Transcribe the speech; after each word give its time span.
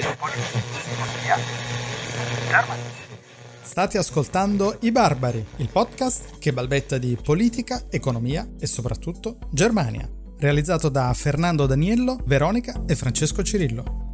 che 0.00 0.14
politica 0.16 0.54
State 3.62 3.98
ascoltando 3.98 4.76
I 4.82 4.92
Barbari, 4.92 5.44
il 5.56 5.68
podcast 5.68 6.38
che 6.38 6.52
balbetta 6.52 6.98
di 6.98 7.18
politica, 7.20 7.86
economia 7.90 8.46
e 8.60 8.66
soprattutto 8.68 9.38
Germania, 9.50 10.08
realizzato 10.38 10.88
da 10.88 11.12
Fernando 11.14 11.66
Daniello, 11.66 12.20
Veronica 12.26 12.84
e 12.86 12.94
Francesco 12.94 13.42
Cirillo. 13.42 14.05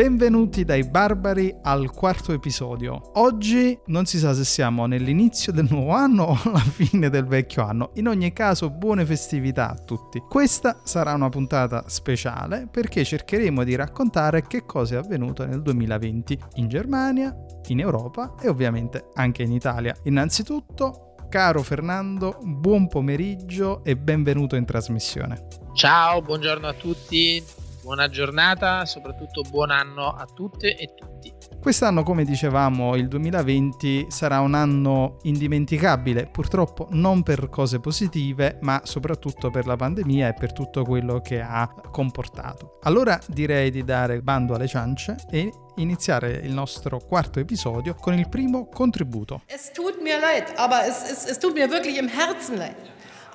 Benvenuti 0.00 0.64
dai 0.64 0.88
barbari 0.88 1.54
al 1.60 1.90
quarto 1.90 2.32
episodio. 2.32 3.10
Oggi 3.20 3.78
non 3.88 4.06
si 4.06 4.16
sa 4.16 4.32
se 4.32 4.44
siamo 4.44 4.86
nell'inizio 4.86 5.52
del 5.52 5.66
nuovo 5.68 5.90
anno 5.90 6.22
o 6.22 6.40
alla 6.42 6.58
fine 6.58 7.10
del 7.10 7.26
vecchio 7.26 7.66
anno. 7.66 7.90
In 7.96 8.08
ogni 8.08 8.32
caso, 8.32 8.70
buone 8.70 9.04
festività 9.04 9.68
a 9.68 9.74
tutti. 9.74 10.18
Questa 10.20 10.80
sarà 10.84 11.12
una 11.12 11.28
puntata 11.28 11.84
speciale 11.88 12.66
perché 12.70 13.04
cercheremo 13.04 13.62
di 13.62 13.74
raccontare 13.74 14.46
che 14.46 14.64
cosa 14.64 14.94
è 14.94 14.98
avvenuto 14.98 15.44
nel 15.44 15.60
2020 15.60 16.38
in 16.54 16.68
Germania, 16.68 17.36
in 17.66 17.80
Europa 17.80 18.36
e 18.40 18.48
ovviamente 18.48 19.10
anche 19.12 19.42
in 19.42 19.52
Italia. 19.52 19.94
Innanzitutto, 20.04 21.14
caro 21.28 21.62
Fernando, 21.62 22.38
buon 22.42 22.88
pomeriggio 22.88 23.84
e 23.84 23.98
benvenuto 23.98 24.56
in 24.56 24.64
trasmissione. 24.64 25.46
Ciao, 25.74 26.22
buongiorno 26.22 26.66
a 26.66 26.72
tutti 26.72 27.59
buona 27.82 28.08
giornata, 28.08 28.84
soprattutto 28.84 29.42
buon 29.42 29.70
anno 29.70 30.08
a 30.08 30.26
tutte 30.26 30.76
e 30.76 30.94
tutti. 30.94 31.32
Quest'anno, 31.60 32.02
come 32.02 32.24
dicevamo, 32.24 32.96
il 32.96 33.08
2020 33.08 34.06
sarà 34.08 34.40
un 34.40 34.54
anno 34.54 35.18
indimenticabile, 35.22 36.26
purtroppo 36.26 36.88
non 36.90 37.22
per 37.22 37.48
cose 37.48 37.80
positive, 37.80 38.58
ma 38.62 38.80
soprattutto 38.84 39.50
per 39.50 39.66
la 39.66 39.76
pandemia 39.76 40.28
e 40.28 40.34
per 40.34 40.52
tutto 40.52 40.84
quello 40.84 41.20
che 41.20 41.40
ha 41.40 41.68
comportato. 41.90 42.78
Allora 42.82 43.18
direi 43.26 43.70
di 43.70 43.84
dare 43.84 44.22
bando 44.22 44.54
alle 44.54 44.66
ciance 44.66 45.16
e 45.30 45.52
iniziare 45.76 46.32
il 46.32 46.52
nostro 46.52 46.98
quarto 46.98 47.40
episodio 47.40 47.94
con 47.94 48.14
il 48.14 48.28
primo 48.28 48.68
contributo. 48.68 49.42
Es 49.46 49.70
tut 49.72 50.00
mir 50.00 50.18
leid, 50.18 50.52
aber 50.56 50.86
es, 50.86 51.02
es, 51.10 51.26
es 51.26 51.38
tut 51.38 51.54
mir 51.54 51.68
wirklich 51.68 51.98
im 51.98 52.08
Herzen 52.08 52.56
leid. 52.56 52.76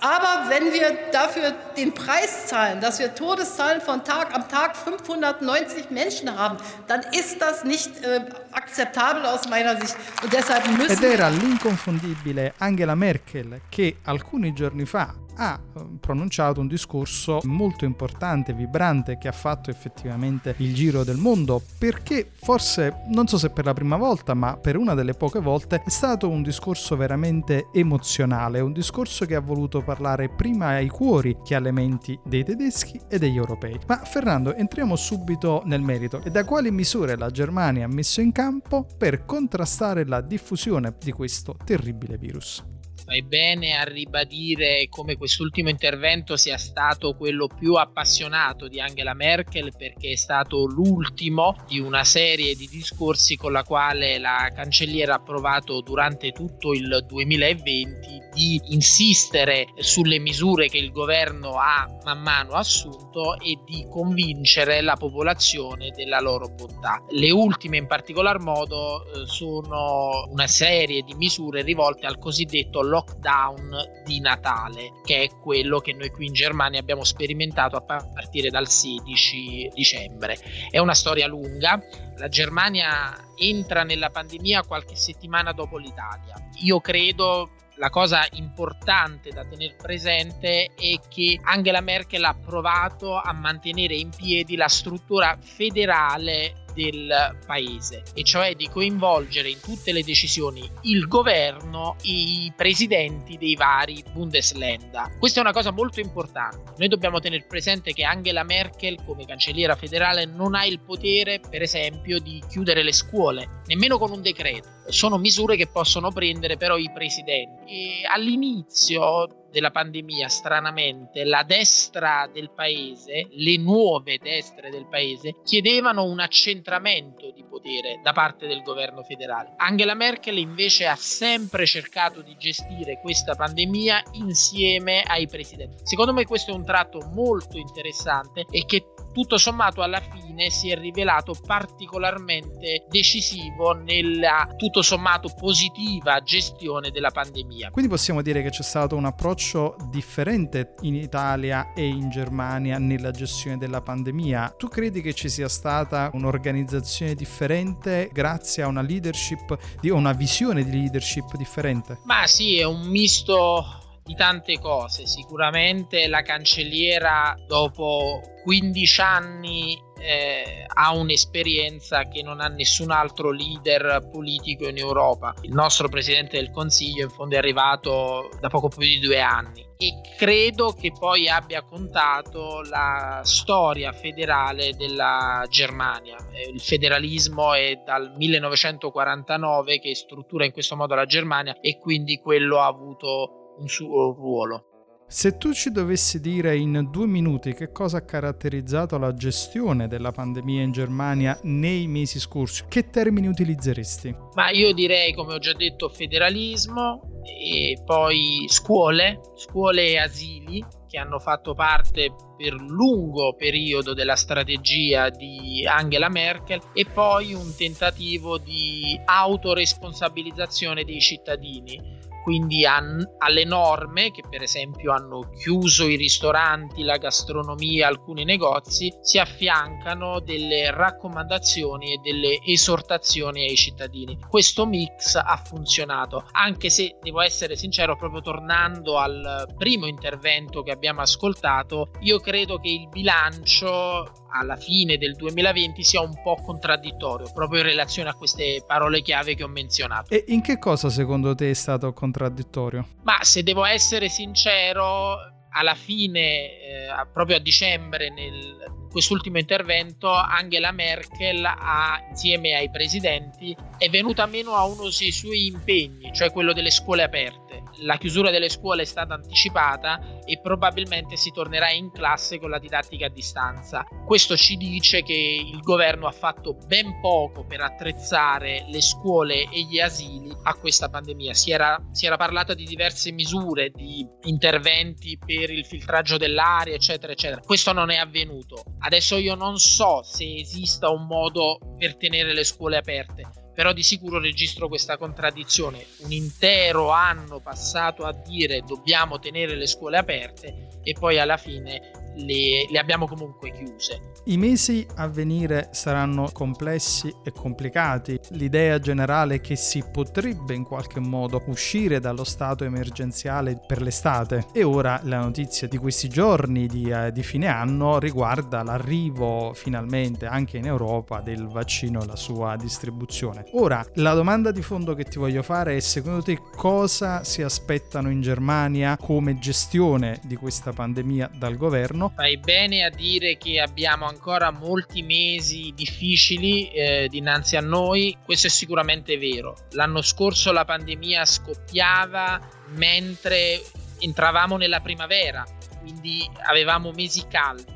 Aber 0.01 0.49
wenn 0.49 0.71
wir 0.73 0.97
dafür 1.11 1.53
den 1.77 1.93
Preis 1.93 2.47
zahlen, 2.47 2.81
dass 2.81 2.99
wir 2.99 3.13
Todeszahlen 3.13 3.81
von 3.81 4.03
Tag 4.03 4.33
am 4.33 4.47
Tag 4.47 4.75
590 4.75 5.89
Menschen 5.89 6.37
haben, 6.37 6.57
dann 6.87 7.01
ist 7.11 7.41
das 7.41 7.63
nicht 7.63 8.03
äh, 8.03 8.21
akzeptabel 8.51 9.25
aus 9.25 9.47
meiner 9.49 9.79
Sicht. 9.79 9.95
Und 10.23 10.31
deshalb 10.31 10.67
müssen 10.77 11.03
Ed 11.03 11.19
era 11.19 11.29
l'inconfondibile 11.29 12.53
Angela 12.59 12.95
Merkel 12.95 13.61
che 13.69 13.97
alcuni 14.03 14.53
giorni 14.53 14.85
fa 14.85 15.24
ha 15.35 15.59
eh, 15.75 15.85
pronunciato 15.99 16.59
un 16.59 16.67
discorso 16.67 17.39
molto 17.43 17.85
importante, 17.85 18.53
vibrante, 18.53 19.17
che 19.17 19.27
ha 19.27 19.33
fatto 19.33 19.69
effettivamente 19.69 20.55
il 20.57 20.73
giro 20.73 21.03
del 21.03 21.17
mondo, 21.17 21.61
perché 21.77 22.31
forse, 22.33 23.03
non 23.07 23.27
so 23.27 23.37
se 23.37 23.49
per 23.49 23.65
la 23.65 23.73
prima 23.73 23.97
volta, 23.97 24.33
ma 24.33 24.57
per 24.57 24.77
una 24.77 24.93
delle 24.93 25.13
poche 25.13 25.39
volte, 25.39 25.81
è 25.85 25.89
stato 25.89 26.29
un 26.29 26.41
discorso 26.41 26.95
veramente 26.95 27.69
emozionale, 27.73 28.59
un 28.59 28.73
discorso 28.73 29.25
che 29.25 29.35
ha 29.35 29.41
voluto 29.41 29.81
parlare 29.81 30.29
prima 30.29 30.67
ai 30.67 30.89
cuori 30.89 31.37
che 31.43 31.55
alle 31.55 31.71
menti 31.71 32.17
dei 32.23 32.43
tedeschi 32.43 32.99
e 33.07 33.17
degli 33.19 33.37
europei. 33.37 33.79
Ma 33.87 33.97
Fernando, 33.97 34.53
entriamo 34.53 34.95
subito 34.95 35.61
nel 35.65 35.81
merito. 35.81 36.21
E 36.23 36.31
da 36.31 36.45
quali 36.45 36.71
misure 36.71 37.15
la 37.15 37.29
Germania 37.29 37.85
ha 37.85 37.89
messo 37.89 38.21
in 38.21 38.31
campo 38.31 38.85
per 38.97 39.25
contrastare 39.25 40.05
la 40.05 40.21
diffusione 40.21 40.95
di 40.99 41.11
questo 41.11 41.55
terribile 41.63 42.17
virus? 42.17 42.63
Fai 43.05 43.21
bene 43.21 43.77
a 43.77 43.83
ribadire 43.83 44.87
come 44.89 45.15
quest'ultimo 45.15 45.69
intervento 45.69 46.35
sia 46.35 46.57
stato 46.57 47.15
quello 47.15 47.47
più 47.47 47.75
appassionato 47.75 48.67
di 48.67 48.79
Angela 48.79 49.13
Merkel 49.13 49.71
perché 49.77 50.11
è 50.11 50.15
stato 50.15 50.65
l'ultimo 50.65 51.55
di 51.67 51.79
una 51.79 52.03
serie 52.03 52.55
di 52.55 52.67
discorsi 52.67 53.37
con 53.37 53.51
la 53.51 53.63
quale 53.63 54.17
la 54.17 54.51
cancelliera 54.53 55.15
ha 55.15 55.21
provato 55.21 55.81
durante 55.81 56.31
tutto 56.31 56.73
il 56.73 57.05
2020 57.07 58.23
di 58.33 58.59
insistere 58.65 59.67
sulle 59.77 60.19
misure 60.19 60.67
che 60.67 60.77
il 60.77 60.91
governo 60.91 61.57
ha 61.57 61.87
man 62.03 62.21
mano 62.21 62.53
assunto 62.53 63.39
e 63.39 63.59
di 63.65 63.85
convincere 63.89 64.81
la 64.81 64.95
popolazione 64.95 65.91
della 65.91 66.19
loro 66.19 66.49
bontà. 66.49 67.03
Le 67.09 67.31
ultime 67.31 67.77
in 67.77 67.87
particolar 67.87 68.39
modo 68.39 69.05
eh, 69.05 69.25
sono 69.25 70.27
una 70.29 70.47
serie 70.47 71.01
di 71.03 71.13
misure 71.13 71.61
rivolte 71.61 72.07
al 72.07 72.17
cosiddetto 72.17 72.81
lockdown 72.95 74.03
di 74.05 74.21
Natale, 74.21 74.93
che 75.03 75.23
è 75.23 75.29
quello 75.41 75.79
che 75.79 75.91
noi 75.91 76.09
qui 76.09 76.27
in 76.27 76.33
Germania 76.33 76.79
abbiamo 76.79 77.03
sperimentato 77.03 77.75
a 77.75 77.81
partire 77.81 78.49
dal 78.49 78.69
16 78.69 79.71
dicembre. 79.73 80.37
È 80.69 80.77
una 80.77 80.93
storia 80.93 81.27
lunga, 81.27 81.77
la 82.17 82.29
Germania 82.29 83.13
entra 83.37 83.83
nella 83.83 84.09
pandemia 84.09 84.63
qualche 84.63 84.95
settimana 84.95 85.51
dopo 85.51 85.77
l'Italia. 85.77 86.35
Io 86.61 86.79
credo 86.79 87.49
la 87.75 87.89
cosa 87.89 88.25
importante 88.31 89.31
da 89.31 89.43
tenere 89.43 89.75
presente 89.75 90.71
è 90.75 90.97
che 91.09 91.37
Angela 91.43 91.81
Merkel 91.81 92.23
ha 92.23 92.33
provato 92.33 93.17
a 93.17 93.33
mantenere 93.33 93.95
in 93.95 94.09
piedi 94.15 94.55
la 94.55 94.69
struttura 94.69 95.37
federale 95.41 96.63
del 96.75 97.37
paese, 97.45 98.03
e 98.13 98.23
cioè 98.23 98.53
di 98.53 98.69
coinvolgere 98.69 99.49
in 99.49 99.59
tutte 99.61 99.91
le 99.91 100.03
decisioni 100.03 100.69
il 100.81 101.07
governo 101.07 101.95
e 102.03 102.11
i 102.11 102.53
presidenti 102.55 103.37
dei 103.37 103.55
vari 103.55 104.03
Bundesländer. 104.11 105.17
Questa 105.17 105.39
è 105.39 105.41
una 105.41 105.53
cosa 105.53 105.71
molto 105.71 105.99
importante. 105.99 106.73
Noi 106.77 106.89
dobbiamo 106.89 107.19
tenere 107.19 107.45
presente 107.47 107.93
che 107.93 108.03
Angela 108.03 108.43
Merkel, 108.43 109.03
come 109.05 109.25
cancelliera 109.25 109.75
federale, 109.75 110.25
non 110.25 110.53
ha 110.53 110.65
il 110.65 110.81
potere, 110.81 111.39
per 111.39 111.61
esempio, 111.61 112.19
di 112.19 112.43
chiudere 112.49 112.83
le 112.83 112.93
scuole, 112.93 113.61
nemmeno 113.67 113.97
con 113.97 114.11
un 114.11 114.21
decreto. 114.21 114.67
Sono 114.87 115.17
misure 115.17 115.55
che 115.55 115.67
possono 115.67 116.11
prendere 116.11 116.57
però 116.57 116.77
i 116.77 116.91
presidenti. 116.93 117.63
E 117.65 118.01
all'inizio 118.11 119.44
della 119.55 119.71
pandemia, 119.71 120.27
stranamente, 120.27 121.23
la 121.23 121.43
destra 121.43 122.29
del 122.29 122.51
paese, 122.53 123.29
le 123.29 123.55
nuove 123.55 124.17
destre 124.17 124.69
del 124.69 124.85
paese, 124.85 125.35
chiedevano 125.45 126.03
un 126.03 126.19
accentramento 126.19 127.31
di 127.31 127.45
potere 127.45 128.01
da 128.03 128.11
parte 128.11 128.47
del 128.47 128.63
governo 128.63 129.01
federale. 129.03 129.53
Angela 129.55 129.93
Merkel 129.93 130.37
invece 130.39 130.87
ha 130.87 130.97
sempre 130.97 131.65
cercato 131.65 132.19
di 132.19 132.35
gestire 132.37 132.99
questa 132.99 133.33
pandemia 133.33 134.03
insieme 134.15 135.01
ai 135.03 135.25
presidenti. 135.25 135.83
Secondo 135.83 136.11
me 136.11 136.25
questo 136.25 136.51
è 136.51 136.53
un 136.53 136.65
tratto 136.65 136.99
molto 137.13 137.57
interessante 137.57 138.45
e 138.51 138.65
che 138.65 138.94
tutto 139.15 139.37
sommato 139.37 139.81
alla 139.81 140.01
fine 140.01 140.49
si 140.49 140.69
è 140.69 140.77
rivelato 140.77 141.33
particolarmente 141.47 142.85
decisivo 142.89 143.71
nella 143.71 144.45
tutto 144.57 144.81
sommato 144.81 145.31
positiva 145.33 146.19
gestione 146.19 146.91
della 146.91 147.11
pandemia. 147.11 147.71
Quindi 147.71 147.89
possiamo 147.89 148.21
dire 148.21 148.43
che 148.43 148.49
c'è 148.49 148.61
stato 148.61 148.97
un 148.97 149.05
approccio 149.05 149.77
differente 149.89 150.73
in 150.81 150.95
Italia 150.95 151.71
e 151.73 151.87
in 151.87 152.09
Germania 152.09 152.77
nella 152.77 153.11
gestione 153.11 153.57
della 153.57 153.79
pandemia. 153.79 154.55
Tu 154.57 154.67
credi 154.67 154.99
che 154.99 155.13
ci 155.13 155.29
sia 155.29 155.47
stata 155.47 156.09
un'organizzazione 156.11 157.15
differente 157.15 158.09
grazie 158.11 158.63
a 158.63 158.67
una 158.67 158.81
leadership, 158.81 159.49
a 159.49 159.93
una 159.93 160.11
visione 160.11 160.65
di 160.65 160.71
leadership 160.71 161.37
differente? 161.37 161.99
Ma 162.03 162.27
sì, 162.27 162.57
è 162.57 162.65
un 162.65 162.81
misto 162.87 163.79
di 164.05 164.13
tante 164.13 164.59
cose. 164.59 165.07
Sicuramente 165.07 166.07
la 166.07 166.21
cancelliera 166.21 167.35
dopo 167.47 168.21
15 168.43 169.01
anni 169.01 169.75
eh, 169.97 170.63
ha 170.67 170.93
un'esperienza 170.93 172.07
che 172.07 172.21
non 172.21 172.39
ha 172.39 172.47
nessun 172.47 172.91
altro 172.91 173.31
leader 173.31 174.07
politico 174.11 174.67
in 174.67 174.77
Europa. 174.77 175.33
Il 175.41 175.53
nostro 175.53 175.89
presidente 175.89 176.37
del 176.37 176.51
Consiglio 176.51 177.03
in 177.03 177.09
fondo 177.09 177.33
è 177.33 177.39
arrivato 177.39 178.29
da 178.39 178.47
poco 178.49 178.67
più 178.67 178.85
di 178.85 178.99
due 178.99 179.21
anni 179.21 179.65
e 179.77 180.01
credo 180.15 180.73
che 180.73 180.91
poi 180.91 181.27
abbia 181.27 181.63
contato 181.63 182.61
la 182.61 183.21
storia 183.23 183.91
federale 183.91 184.75
della 184.75 185.43
Germania. 185.49 186.17
Eh, 186.31 186.51
il 186.51 186.61
federalismo 186.61 187.55
è 187.55 187.81
dal 187.83 188.13
1949 188.15 189.79
che 189.79 189.95
struttura 189.95 190.45
in 190.45 190.51
questo 190.51 190.75
modo 190.75 190.93
la 190.93 191.05
Germania 191.05 191.57
e 191.59 191.79
quindi 191.79 192.19
quello 192.19 192.59
ha 192.61 192.67
avuto 192.67 193.39
un 193.57 193.67
suo 193.67 194.13
ruolo. 194.13 194.65
Se 195.07 195.37
tu 195.37 195.53
ci 195.53 195.69
dovessi 195.69 196.19
dire 196.19 196.57
in 196.57 196.87
due 196.91 197.05
minuti 197.05 197.53
che 197.53 197.71
cosa 197.71 197.97
ha 197.97 198.05
caratterizzato 198.05 198.97
la 198.97 199.13
gestione 199.13 199.87
della 199.87 200.11
pandemia 200.11 200.63
in 200.63 200.71
Germania 200.71 201.39
nei 201.43 201.85
mesi 201.85 202.19
scorsi, 202.19 202.65
che 202.67 202.89
termini 202.89 203.27
utilizzeresti? 203.27 204.15
Ma 204.33 204.49
io 204.49 204.73
direi, 204.73 205.13
come 205.13 205.35
ho 205.35 205.37
già 205.37 205.53
detto, 205.53 205.89
federalismo 205.89 207.21
e 207.23 207.79
poi 207.85 208.45
scuole, 208.47 209.19
scuole 209.35 209.89
e 209.89 209.97
asili 209.99 210.65
che 210.87 210.97
hanno 210.97 211.19
fatto 211.19 211.53
parte 211.53 212.11
per 212.35 212.53
lungo 212.53 213.35
periodo 213.35 213.93
della 213.93 214.15
strategia 214.15 215.09
di 215.09 215.65
Angela 215.67 216.09
Merkel 216.09 216.61
e 216.73 216.85
poi 216.85 217.33
un 217.33 217.53
tentativo 217.55 218.39
di 218.39 218.99
autoresponsabilizzazione 219.05 220.83
dei 220.83 220.99
cittadini 220.99 221.95
quindi 222.25 222.65
a, 222.65 222.81
alle 223.19 223.45
norme 223.45 224.09
che 224.09 224.23
per 224.27 224.41
esempio 224.41 224.91
hanno 224.91 225.29
chiuso 225.37 225.85
i 225.85 225.95
ristoranti, 225.95 226.81
la 226.81 226.97
gastronomia, 226.97 227.87
alcuni 227.87 228.23
negozi, 228.23 228.91
si 229.01 229.19
affiancano 229.19 230.19
delle 230.21 230.71
raccomandazioni 230.71 231.93
e 231.93 231.99
delle 232.01 232.39
esortazioni 232.43 233.43
ai 233.47 233.55
cittadini. 233.55 234.17
Questo 234.27 234.65
mix 234.65 235.13
ha 235.13 235.39
funzionato, 235.45 236.25
anche 236.31 236.71
se 236.71 236.97
devo 236.99 237.21
essere 237.21 237.55
sincero, 237.55 237.95
proprio 237.95 238.21
tornando 238.21 238.97
al 238.97 239.53
primo 239.55 239.85
intervento 239.85 240.63
che 240.63 240.71
abbiamo 240.71 241.01
ascoltato, 241.01 241.91
io 241.99 242.19
credo 242.21 242.57
che 242.57 242.69
il 242.69 242.89
bilancio 242.89 244.23
alla 244.37 244.55
fine 244.55 244.97
del 244.97 245.15
2020 245.15 245.83
sia 245.83 246.01
un 246.01 246.21
po' 246.21 246.35
contraddittorio 246.35 247.31
proprio 247.33 247.61
in 247.61 247.67
relazione 247.67 248.09
a 248.09 248.13
queste 248.13 248.63
parole 248.65 249.01
chiave 249.01 249.35
che 249.35 249.43
ho 249.43 249.47
menzionato. 249.47 250.13
E 250.13 250.25
in 250.27 250.41
che 250.41 250.59
cosa 250.59 250.89
secondo 250.89 251.33
te 251.35 251.49
è 251.49 251.53
stato 251.53 251.93
contraddittorio? 251.93 252.85
Ma 253.03 253.17
se 253.21 253.43
devo 253.43 253.65
essere 253.65 254.09
sincero, 254.09 255.34
alla 255.55 255.75
fine, 255.75 256.59
eh, 256.59 257.07
proprio 257.13 257.37
a 257.37 257.39
dicembre, 257.39 258.09
nel 258.09 258.73
quest'ultimo 258.89 259.37
intervento, 259.37 260.09
Angela 260.09 260.71
Merkel 260.71 261.43
ha, 261.43 262.01
insieme 262.09 262.55
ai 262.55 262.69
presidenti, 262.69 263.55
è 263.77 263.89
venuta 263.89 264.25
meno 264.25 264.53
a 264.53 264.65
uno 264.65 264.83
dei 264.83 265.11
suoi 265.11 265.47
impegni, 265.47 266.13
cioè 266.13 266.31
quello 266.31 266.53
delle 266.53 266.71
scuole 266.71 267.03
aperte 267.03 267.55
la 267.79 267.97
chiusura 267.97 268.31
delle 268.31 268.49
scuole 268.49 268.83
è 268.83 268.85
stata 268.85 269.13
anticipata 269.13 270.21
e 270.25 270.39
probabilmente 270.39 271.17
si 271.17 271.31
tornerà 271.31 271.71
in 271.71 271.91
classe 271.91 272.39
con 272.39 272.49
la 272.49 272.59
didattica 272.59 273.07
a 273.07 273.09
distanza. 273.09 273.85
Questo 274.05 274.37
ci 274.37 274.55
dice 274.55 275.03
che 275.03 275.13
il 275.13 275.59
governo 275.59 276.07
ha 276.07 276.11
fatto 276.11 276.55
ben 276.67 276.99
poco 277.01 277.43
per 277.45 277.61
attrezzare 277.61 278.65
le 278.69 278.81
scuole 278.81 279.49
e 279.49 279.63
gli 279.63 279.79
asili 279.79 280.33
a 280.43 280.53
questa 280.55 280.89
pandemia. 280.89 281.33
Si 281.33 281.51
era, 281.51 281.77
si 281.91 282.05
era 282.05 282.17
parlato 282.17 282.53
di 282.53 282.65
diverse 282.65 283.11
misure, 283.11 283.71
di 283.71 284.07
interventi 284.23 285.17
per 285.23 285.44
il 285.53 285.65
filtraggio 285.65 286.17
dell'aria, 286.17 286.73
eccetera, 286.73 287.11
eccetera. 287.13 287.41
Questo 287.41 287.71
non 287.71 287.89
è 287.89 287.97
avvenuto. 287.97 288.63
Adesso 288.79 289.17
io 289.17 289.35
non 289.35 289.57
so 289.57 290.01
se 290.03 290.35
esista 290.35 290.89
un 290.89 291.05
modo 291.05 291.59
per 291.77 291.95
tenere 291.97 292.33
le 292.33 292.43
scuole 292.43 292.77
aperte 292.77 293.43
però 293.55 293.71
di 293.71 293.83
sicuro 293.83 294.19
registro 294.19 294.67
questa 294.67 294.97
contraddizione. 294.97 295.85
Un 295.99 296.11
intero 296.11 296.89
anno 296.89 297.39
passato 297.39 298.03
a 298.03 298.11
dire 298.11 298.61
dobbiamo 298.67 299.17
tenere 299.17 299.55
le 299.55 299.65
scuole 299.65 299.97
aperte 299.97 300.79
e 300.83 300.91
poi 300.91 301.19
alla 301.19 301.37
fine 301.37 302.04
le, 302.15 302.67
le, 302.69 302.79
abbiamo 302.79 303.07
comunque 303.07 303.51
chiuse. 303.51 304.13
I 304.25 304.37
mesi 304.37 304.85
a 304.95 305.07
venire 305.07 305.69
saranno 305.71 306.29
complessi 306.31 307.13
e 307.23 307.31
complicati. 307.31 308.19
L'idea 308.31 308.79
generale 308.79 309.35
è 309.35 309.41
che 309.41 309.55
si 309.55 309.83
potrebbe 309.91 310.53
in 310.53 310.63
qualche 310.63 310.99
modo 310.99 311.43
uscire 311.47 311.99
dallo 311.99 312.23
stato 312.23 312.63
emergenziale 312.63 313.59
per 313.65 313.81
l'estate 313.81 314.47
e 314.51 314.63
ora 314.63 314.99
la 315.03 315.19
notizia 315.19 315.67
di 315.67 315.77
questi 315.77 316.09
giorni 316.09 316.67
di, 316.67 316.89
eh, 316.89 317.11
di 317.11 317.23
fine 317.23 317.47
anno 317.47 317.99
riguarda 317.99 318.63
l'arrivo 318.63 319.53
finalmente 319.53 320.25
anche 320.25 320.57
in 320.57 320.65
Europa 320.65 321.21
del 321.21 321.47
vaccino 321.47 322.01
e 322.01 322.05
la 322.05 322.15
sua 322.15 322.55
distribuzione. 322.55 323.45
Ora, 323.53 323.85
la 323.95 324.13
domanda 324.13 324.51
di 324.51 324.61
fondo 324.61 324.95
che 324.95 325.03
ti 325.03 325.19
voglio 325.19 325.43
fare 325.43 325.75
è 325.75 325.79
secondo 325.79 326.21
te 326.21 326.39
cosa 326.55 327.23
si 327.23 327.41
aspettano 327.41 328.09
in 328.09 328.21
Germania 328.21 328.97
come 328.97 329.37
gestione 329.37 330.19
di 330.23 330.35
questa 330.35 330.71
pandemia 330.71 331.31
dal 331.37 331.57
governo? 331.57 332.04
No? 332.05 332.11
Fai 332.15 332.37
bene 332.37 332.83
a 332.83 332.89
dire 332.89 333.37
che 333.37 333.59
abbiamo 333.59 334.05
ancora 334.05 334.51
molti 334.51 335.01
mesi 335.01 335.71
difficili 335.75 336.69
eh, 336.69 337.07
dinanzi 337.09 337.55
a 337.55 337.61
noi, 337.61 338.17
questo 338.23 338.47
è 338.47 338.49
sicuramente 338.49 339.17
vero. 339.17 339.55
L'anno 339.71 340.01
scorso 340.01 340.51
la 340.51 340.65
pandemia 340.65 341.25
scoppiava 341.25 342.39
mentre 342.69 343.61
entravamo 343.99 344.57
nella 344.57 344.81
primavera, 344.81 345.43
quindi 345.79 346.29
avevamo 346.43 346.91
mesi 346.91 347.25
caldi. 347.27 347.73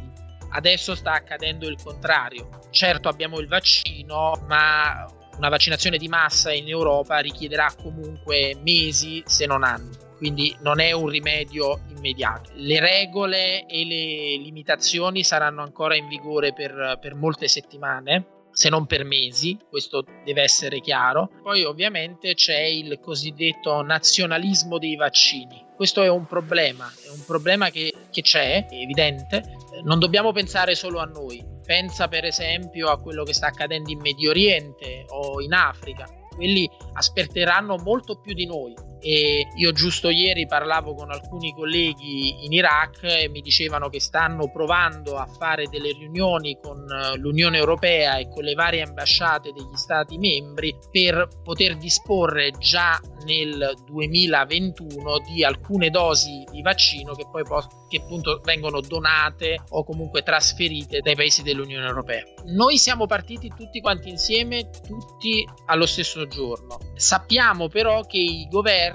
Adesso 0.52 0.96
sta 0.96 1.14
accadendo 1.14 1.68
il 1.68 1.78
contrario. 1.82 2.50
Certo 2.72 3.08
abbiamo 3.08 3.40
il 3.40 3.48
vaccino, 3.48 4.44
ma 4.48 5.06
una 5.38 5.50
vaccinazione 5.50 5.98
di 5.98 6.08
massa 6.08 6.52
in 6.52 6.68
Europa 6.68 7.20
richiederà 7.20 7.72
comunque 7.82 8.58
mesi 8.62 9.24
se 9.26 9.46
non 9.46 9.64
anni 9.64 10.08
quindi 10.20 10.54
non 10.60 10.82
è 10.82 10.92
un 10.92 11.08
rimedio 11.08 11.80
immediato. 12.00 12.52
Le 12.56 12.80
regole 12.80 13.66
e 13.68 13.86
le 13.86 14.42
limitazioni 14.42 15.24
saranno 15.24 15.62
ancora 15.62 15.96
in 15.96 16.08
vigore 16.08 16.54
per, 16.54 16.98
per 17.00 17.16
molte 17.16 17.48
settimane 17.48 18.38
se 18.52 18.70
non 18.70 18.88
per 18.88 19.06
mesi, 19.06 19.58
questo 19.70 20.04
deve 20.26 20.42
essere 20.42 20.82
chiaro. 20.82 21.30
Poi 21.44 21.64
ovviamente 21.64 22.34
c'è 22.34 22.60
il 22.60 23.00
cosiddetto 23.00 23.82
nazionalismo 23.84 24.78
dei 24.78 24.96
vaccini. 24.96 25.66
Questo 25.76 26.02
è 26.02 26.10
un 26.10 26.26
problema, 26.26 26.92
è 27.06 27.10
un 27.10 27.24
problema 27.26 27.70
che, 27.70 27.94
che 28.12 28.22
c'è, 28.22 28.66
è 28.66 28.74
evidente. 28.74 29.44
Non 29.84 30.00
dobbiamo 30.00 30.34
pensare 30.34 30.76
solo 30.76 31.00
a 31.00 31.06
noi. 31.06 31.42
Pensa 31.66 32.08
per 32.08 32.26
esempio 32.26 32.90
a 32.90 33.00
quello 33.00 33.24
che 33.24 33.34
sta 33.34 33.48
accadendo 33.48 33.92
in 33.92 34.00
Medio 34.00 34.32
Oriente 34.32 35.06
o 35.08 35.40
in 35.40 35.54
Africa. 35.54 36.06
Quelli 36.36 36.70
aspetteranno 36.94 37.78
molto 37.78 38.20
più 38.20 38.34
di 38.34 38.46
noi 38.46 38.74
e 39.02 39.48
io 39.56 39.72
giusto 39.72 40.10
ieri 40.10 40.46
parlavo 40.46 40.94
con 40.94 41.12
alcuni 41.12 41.54
colleghi 41.54 42.46
in 42.46 42.54
Iraq 42.54 43.04
e 43.04 43.30
mi 43.30 43.42
dicevano 43.42 43.90
che 43.90 44.00
stanno 44.00 44.50
provando 44.52 45.16
a 45.16 45.26
fare 45.26 45.68
delle 45.68 45.92
riunioni 45.92 46.58
con 46.62 46.86
eh, 46.90 47.18
l'Unione 47.18 47.58
Europea 47.58 48.18
e 48.18 48.30
con 48.30 48.44
le 48.44 48.54
varie 48.54 48.82
ambasciate 48.82 49.52
degli 49.52 49.76
Stati 49.76 50.18
membri 50.18 50.76
per 50.92 51.28
poter 51.44 51.78
disporre 51.78 52.52
già 52.60 53.00
nel 53.26 53.74
2021 53.86 55.20
di 55.32 55.44
alcune 55.44 55.90
dosi 55.90 56.44
di 56.52 56.62
vaccino 56.62 57.14
che 57.14 57.28
poi 57.30 57.44
che 57.90 57.98
appunto 57.98 58.40
vengono 58.44 58.82
donate 58.82 59.64
o 59.70 59.84
comunque 59.84 60.22
trasferite 60.22 61.00
dai 61.00 61.16
paesi 61.16 61.42
dell'Unione 61.42 61.88
Europea. 61.88 62.24
Noi 62.46 62.78
siamo 62.78 63.08
partiti 63.08 63.52
tutti 63.56 63.82
quanti 63.82 64.10
insieme, 64.10 64.70
tutti 64.70 65.46
allo 65.66 65.86
stesso 65.86 66.28
giorno. 66.28 66.78
Sappiamo 66.96 67.68
però 67.68 68.06
che 68.06 68.18
i 68.18 68.48
governi 68.50 68.89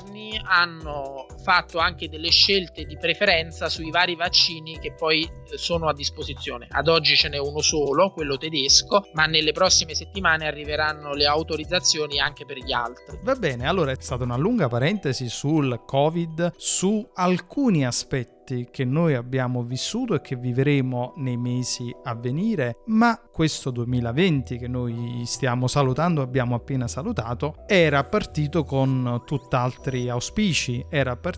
hanno 0.44 1.26
fatto 1.44 1.78
anche 1.78 2.08
delle 2.08 2.30
scelte 2.30 2.84
di 2.84 2.96
preferenza 2.96 3.68
sui 3.68 3.90
vari 3.90 4.16
vaccini 4.16 4.78
che 4.78 4.94
poi 4.94 5.30
sono 5.54 5.88
a 5.88 5.92
disposizione. 5.92 6.66
Ad 6.70 6.88
oggi 6.88 7.14
ce 7.14 7.28
n'è 7.28 7.38
uno 7.38 7.60
solo, 7.60 8.10
quello 8.12 8.38
tedesco, 8.38 9.04
ma 9.12 9.26
nelle 9.26 9.52
prossime 9.52 9.94
settimane 9.94 10.46
arriveranno 10.46 11.12
le 11.12 11.26
autorizzazioni 11.26 12.18
anche 12.18 12.46
per 12.46 12.56
gli 12.56 12.72
altri. 12.72 13.18
Va 13.22 13.34
bene, 13.34 13.68
allora 13.68 13.92
è 13.92 13.96
stata 14.00 14.24
una 14.24 14.38
lunga 14.38 14.68
parentesi 14.68 15.28
sul 15.28 15.82
Covid, 15.84 16.54
su 16.56 17.06
alcuni 17.12 17.84
aspetti 17.84 18.32
che 18.70 18.84
noi 18.84 19.14
abbiamo 19.14 19.62
vissuto 19.62 20.14
e 20.14 20.20
che 20.20 20.36
vivremo 20.36 21.14
nei 21.16 21.38
mesi 21.38 21.94
a 22.04 22.14
venire, 22.14 22.82
ma 22.86 23.18
questo 23.32 23.70
2020 23.70 24.58
che 24.58 24.68
noi 24.68 25.22
stiamo 25.24 25.66
salutando, 25.66 26.20
abbiamo 26.20 26.54
appena 26.54 26.86
salutato, 26.86 27.64
era 27.66 28.04
partito 28.04 28.64
con 28.64 29.22
tutt'altri 29.24 30.10
auspici, 30.10 30.84
era 30.90 31.16
partito 31.16 31.33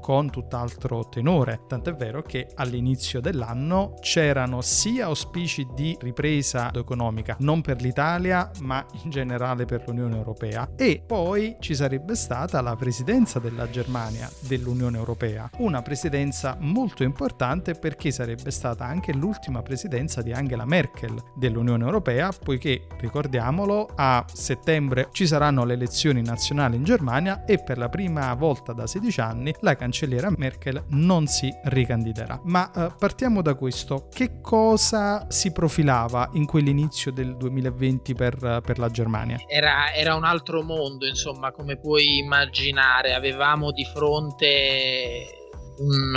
con 0.00 0.30
tutt'altro 0.30 1.08
tenore, 1.08 1.62
tant'è 1.66 1.94
vero 1.94 2.22
che 2.22 2.48
all'inizio 2.56 3.20
dell'anno 3.20 3.94
c'erano 4.00 4.60
sia 4.60 5.06
auspici 5.06 5.66
di 5.74 5.96
ripresa 6.00 6.70
economica, 6.74 7.36
non 7.40 7.60
per 7.60 7.80
l'Italia, 7.80 8.50
ma 8.60 8.84
in 9.02 9.10
generale 9.10 9.64
per 9.64 9.84
l'Unione 9.86 10.16
Europea, 10.16 10.68
e 10.76 11.02
poi 11.04 11.56
ci 11.60 11.74
sarebbe 11.74 12.14
stata 12.14 12.60
la 12.60 12.76
presidenza 12.76 13.38
della 13.38 13.70
Germania 13.70 14.30
dell'Unione 14.40 14.98
Europea, 14.98 15.48
una 15.58 15.82
presidenza 15.82 16.56
molto 16.60 17.02
importante 17.02 17.74
perché 17.74 18.10
sarebbe 18.10 18.50
stata 18.50 18.84
anche 18.84 19.12
l'ultima 19.12 19.62
presidenza 19.62 20.22
di 20.22 20.32
Angela 20.32 20.66
Merkel 20.66 21.14
dell'Unione 21.34 21.84
Europea, 21.84 22.30
poiché 22.30 22.86
ricordiamolo 22.98 23.88
a 23.94 24.24
settembre 24.32 25.08
ci 25.12 25.26
saranno 25.26 25.64
le 25.64 25.74
elezioni 25.74 26.22
nazionali 26.22 26.76
in 26.76 26.84
Germania 26.84 27.44
e 27.44 27.62
per 27.62 27.78
la 27.78 27.88
prima 27.88 28.32
volta 28.34 28.72
da 28.72 28.86
16 28.86 29.20
anni 29.20 29.29
la 29.60 29.76
cancelliera 29.76 30.32
Merkel 30.36 30.84
non 30.88 31.26
si 31.26 31.52
ricandiderà. 31.64 32.40
Ma 32.44 32.70
eh, 32.72 32.94
partiamo 32.98 33.42
da 33.42 33.54
questo, 33.54 34.08
che 34.12 34.40
cosa 34.40 35.26
si 35.28 35.52
profilava 35.52 36.30
in 36.34 36.46
quell'inizio 36.46 37.12
del 37.12 37.36
2020 37.36 38.14
per, 38.14 38.60
per 38.64 38.78
la 38.78 38.90
Germania? 38.90 39.38
Era, 39.46 39.92
era 39.94 40.14
un 40.14 40.24
altro 40.24 40.62
mondo, 40.62 41.06
insomma, 41.06 41.52
come 41.52 41.78
puoi 41.78 42.18
immaginare, 42.18 43.14
avevamo 43.14 43.72
di 43.72 43.84
fronte 43.84 45.26
un, 45.78 46.14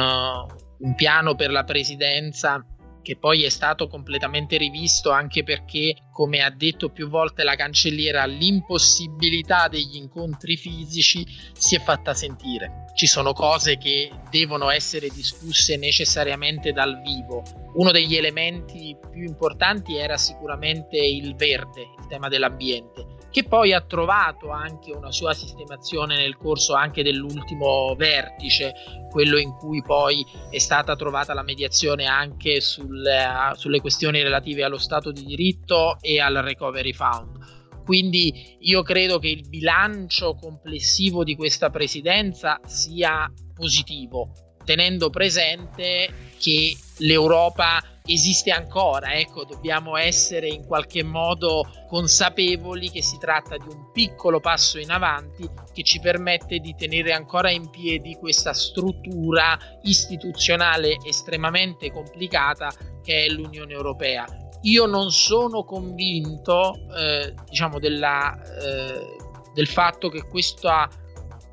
un 0.79 0.95
piano 0.95 1.35
per 1.35 1.51
la 1.51 1.63
presidenza 1.63 2.65
che 3.03 3.17
poi 3.17 3.43
è 3.43 3.49
stato 3.49 3.87
completamente 3.87 4.57
rivisto 4.57 5.11
anche 5.11 5.43
perché, 5.43 5.95
come 6.11 6.41
ha 6.41 6.49
detto 6.49 6.89
più 6.89 7.09
volte 7.09 7.43
la 7.43 7.55
cancelliera, 7.55 8.25
l'impossibilità 8.25 9.67
degli 9.67 9.97
incontri 9.97 10.57
fisici 10.57 11.23
si 11.53 11.75
è 11.75 11.79
fatta 11.79 12.15
sentire. 12.15 12.85
Ci 12.95 13.05
sono 13.05 13.33
cose 13.33 13.77
che 13.77 14.09
devono 14.31 14.71
essere 14.71 15.09
discusse 15.09 15.77
necessariamente 15.77 16.71
dal 16.71 16.99
vivo. 17.01 17.43
Uno 17.75 17.91
degli 17.91 18.15
elementi 18.15 18.97
più 19.11 19.23
importanti 19.23 19.97
era 19.97 20.17
sicuramente 20.17 20.97
il 20.97 21.35
verde, 21.35 21.81
il 21.99 22.07
tema 22.07 22.29
dell'ambiente 22.29 23.22
che 23.33 23.45
poi 23.45 23.73
ha 23.73 23.81
trovato 23.81 24.51
anche 24.51 24.91
una 24.91 25.11
sua 25.11 25.33
sistemazione 25.33 26.17
nel 26.17 26.37
corso 26.37 26.75
anche 26.75 27.01
dell'ultimo 27.01 27.95
vertice, 27.95 28.73
quello 29.09 29.39
in 29.39 29.55
cui 29.55 29.81
poi 29.81 30.23
è 30.51 30.59
stata 30.59 30.95
trovata 30.95 31.33
la 31.33 31.41
mediazione 31.41 32.05
anche 32.05 32.61
sulle, 32.61 33.51
sulle 33.55 33.81
questioni 33.81 34.21
relative 34.21 34.63
allo 34.63 34.77
Stato 34.77 35.11
di 35.11 35.25
diritto 35.25 35.97
e 35.99 36.19
al 36.19 36.35
Recovery 36.35 36.93
Fund. 36.93 37.81
Quindi 37.83 38.55
io 38.59 38.83
credo 38.83 39.17
che 39.17 39.29
il 39.29 39.49
bilancio 39.49 40.35
complessivo 40.35 41.23
di 41.23 41.35
questa 41.35 41.71
presidenza 41.71 42.59
sia 42.65 43.33
positivo, 43.51 44.52
tenendo 44.63 45.09
presente 45.09 46.31
che 46.39 46.75
l'Europa 46.97 47.81
esiste 48.05 48.51
ancora, 48.51 49.13
ecco, 49.13 49.45
dobbiamo 49.45 49.95
essere 49.95 50.47
in 50.47 50.65
qualche 50.65 51.03
modo 51.03 51.65
consapevoli 51.87 52.89
che 52.91 53.01
si 53.01 53.17
tratta 53.17 53.55
di 53.55 53.67
un 53.67 53.91
piccolo 53.91 54.41
passo 54.41 54.77
in 54.77 54.91
avanti 54.91 55.49
che 55.71 55.83
ci 55.83 55.99
permette 55.99 56.59
di 56.59 56.75
tenere 56.75 57.13
ancora 57.13 57.49
in 57.49 57.69
piedi 57.69 58.15
questa 58.15 58.53
struttura 58.53 59.57
istituzionale 59.83 60.97
estremamente 61.05 61.91
complicata 61.91 62.71
che 63.01 63.25
è 63.25 63.29
l'Unione 63.29 63.71
Europea. 63.71 64.25
Io 64.63 64.85
non 64.85 65.11
sono 65.11 65.63
convinto, 65.63 66.75
eh, 66.95 67.33
diciamo, 67.49 67.79
della, 67.79 68.33
eh, 68.59 69.15
del 69.53 69.67
fatto 69.67 70.09
che 70.09 70.25
questa, 70.27 70.89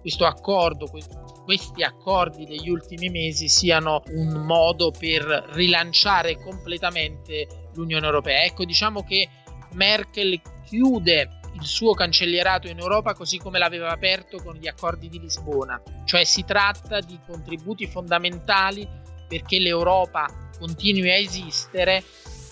questo 0.00 0.26
accordo, 0.26 0.86
questi 1.50 1.82
accordi 1.82 2.46
degli 2.46 2.70
ultimi 2.70 3.08
mesi 3.08 3.48
siano 3.48 4.04
un 4.10 4.44
modo 4.46 4.92
per 4.96 5.48
rilanciare 5.50 6.40
completamente 6.40 7.70
l'Unione 7.74 8.06
Europea. 8.06 8.44
Ecco, 8.44 8.64
diciamo 8.64 9.02
che 9.02 9.28
Merkel 9.72 10.40
chiude 10.64 11.40
il 11.54 11.64
suo 11.64 11.92
cancellierato 11.94 12.68
in 12.68 12.78
Europa 12.78 13.14
così 13.14 13.38
come 13.38 13.58
l'aveva 13.58 13.90
aperto 13.90 14.40
con 14.40 14.54
gli 14.54 14.68
accordi 14.68 15.08
di 15.08 15.18
Lisbona, 15.18 15.82
cioè 16.04 16.22
si 16.22 16.44
tratta 16.44 17.00
di 17.00 17.18
contributi 17.26 17.88
fondamentali 17.88 18.88
perché 19.26 19.58
l'Europa 19.58 20.28
continui 20.56 21.10
a 21.10 21.16
esistere, 21.16 22.04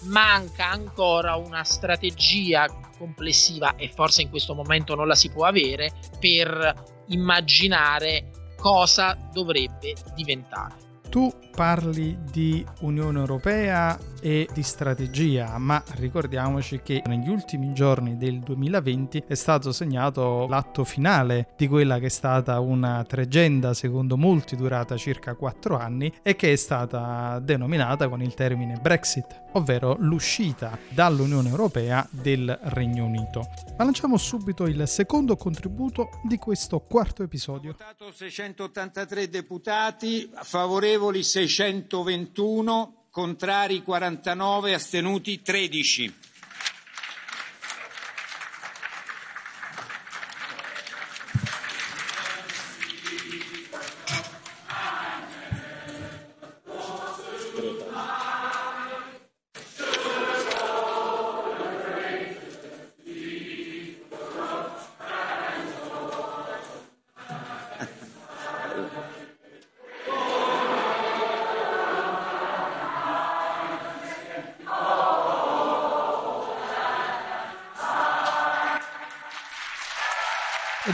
manca 0.07 0.71
ancora 0.71 1.37
una 1.37 1.63
strategia 1.63 2.67
complessiva 2.99 3.77
e 3.77 3.89
forse 3.95 4.23
in 4.23 4.31
questo 4.31 4.55
momento 4.55 4.97
non 4.97 5.07
la 5.07 5.15
si 5.15 5.31
può 5.31 5.45
avere 5.45 5.93
per 6.19 6.97
immaginare 7.11 8.33
cosa 8.59 9.17
dovrebbe 9.33 9.95
diventare. 10.15 10.88
Tu 11.09 11.33
parli 11.55 12.19
di 12.31 12.65
Unione 12.83 13.19
Europea 13.19 13.99
e 14.21 14.49
di 14.53 14.63
strategia, 14.63 15.57
ma 15.59 15.83
ricordiamoci 15.95 16.81
che 16.83 17.03
negli 17.07 17.29
ultimi 17.29 17.73
giorni 17.73 18.17
del 18.17 18.41
2020 18.41 19.25
è 19.27 19.35
stato 19.35 19.73
segnato 19.73 20.47
l'atto 20.49 20.85
finale 20.85 21.49
di 21.57 21.67
quella 21.67 21.99
che 21.99 22.07
è 22.07 22.11
stata 22.11 22.61
una 22.61 23.03
tregenda, 23.05 23.75
secondo 23.75 24.17
molti 24.17 24.55
durata 24.55 24.97
circa 24.97 25.35
4 25.35 25.79
anni 25.79 26.13
e 26.23 26.37
che 26.37 26.53
è 26.53 26.57
stata 26.57 27.41
denominata 27.41 28.09
con 28.09 28.23
il 28.23 28.35
termine 28.35 28.79
Brexit, 28.81 29.45
ovvero 29.53 29.97
l'uscita 29.99 30.79
dall'Unione 30.91 31.49
Europea 31.49 32.07
del 32.11 32.57
Regno 32.65 33.07
Unito. 33.07 33.49
Ma 33.79 33.85
lanciamo 33.85 34.17
subito 34.17 34.67
il 34.67 34.87
secondo 34.87 35.37
contributo 35.37 36.11
di 36.23 36.37
questo 36.37 36.81
quarto 36.81 37.23
episodio. 37.23 37.73
Votato 37.73 38.13
683 38.13 39.29
deputati, 39.29 40.31
favorevoli 40.43 40.98
621, 40.99 43.07
contrari 43.11 43.83
49, 43.83 44.75
astenuti 44.75 45.43
13. 45.43 46.28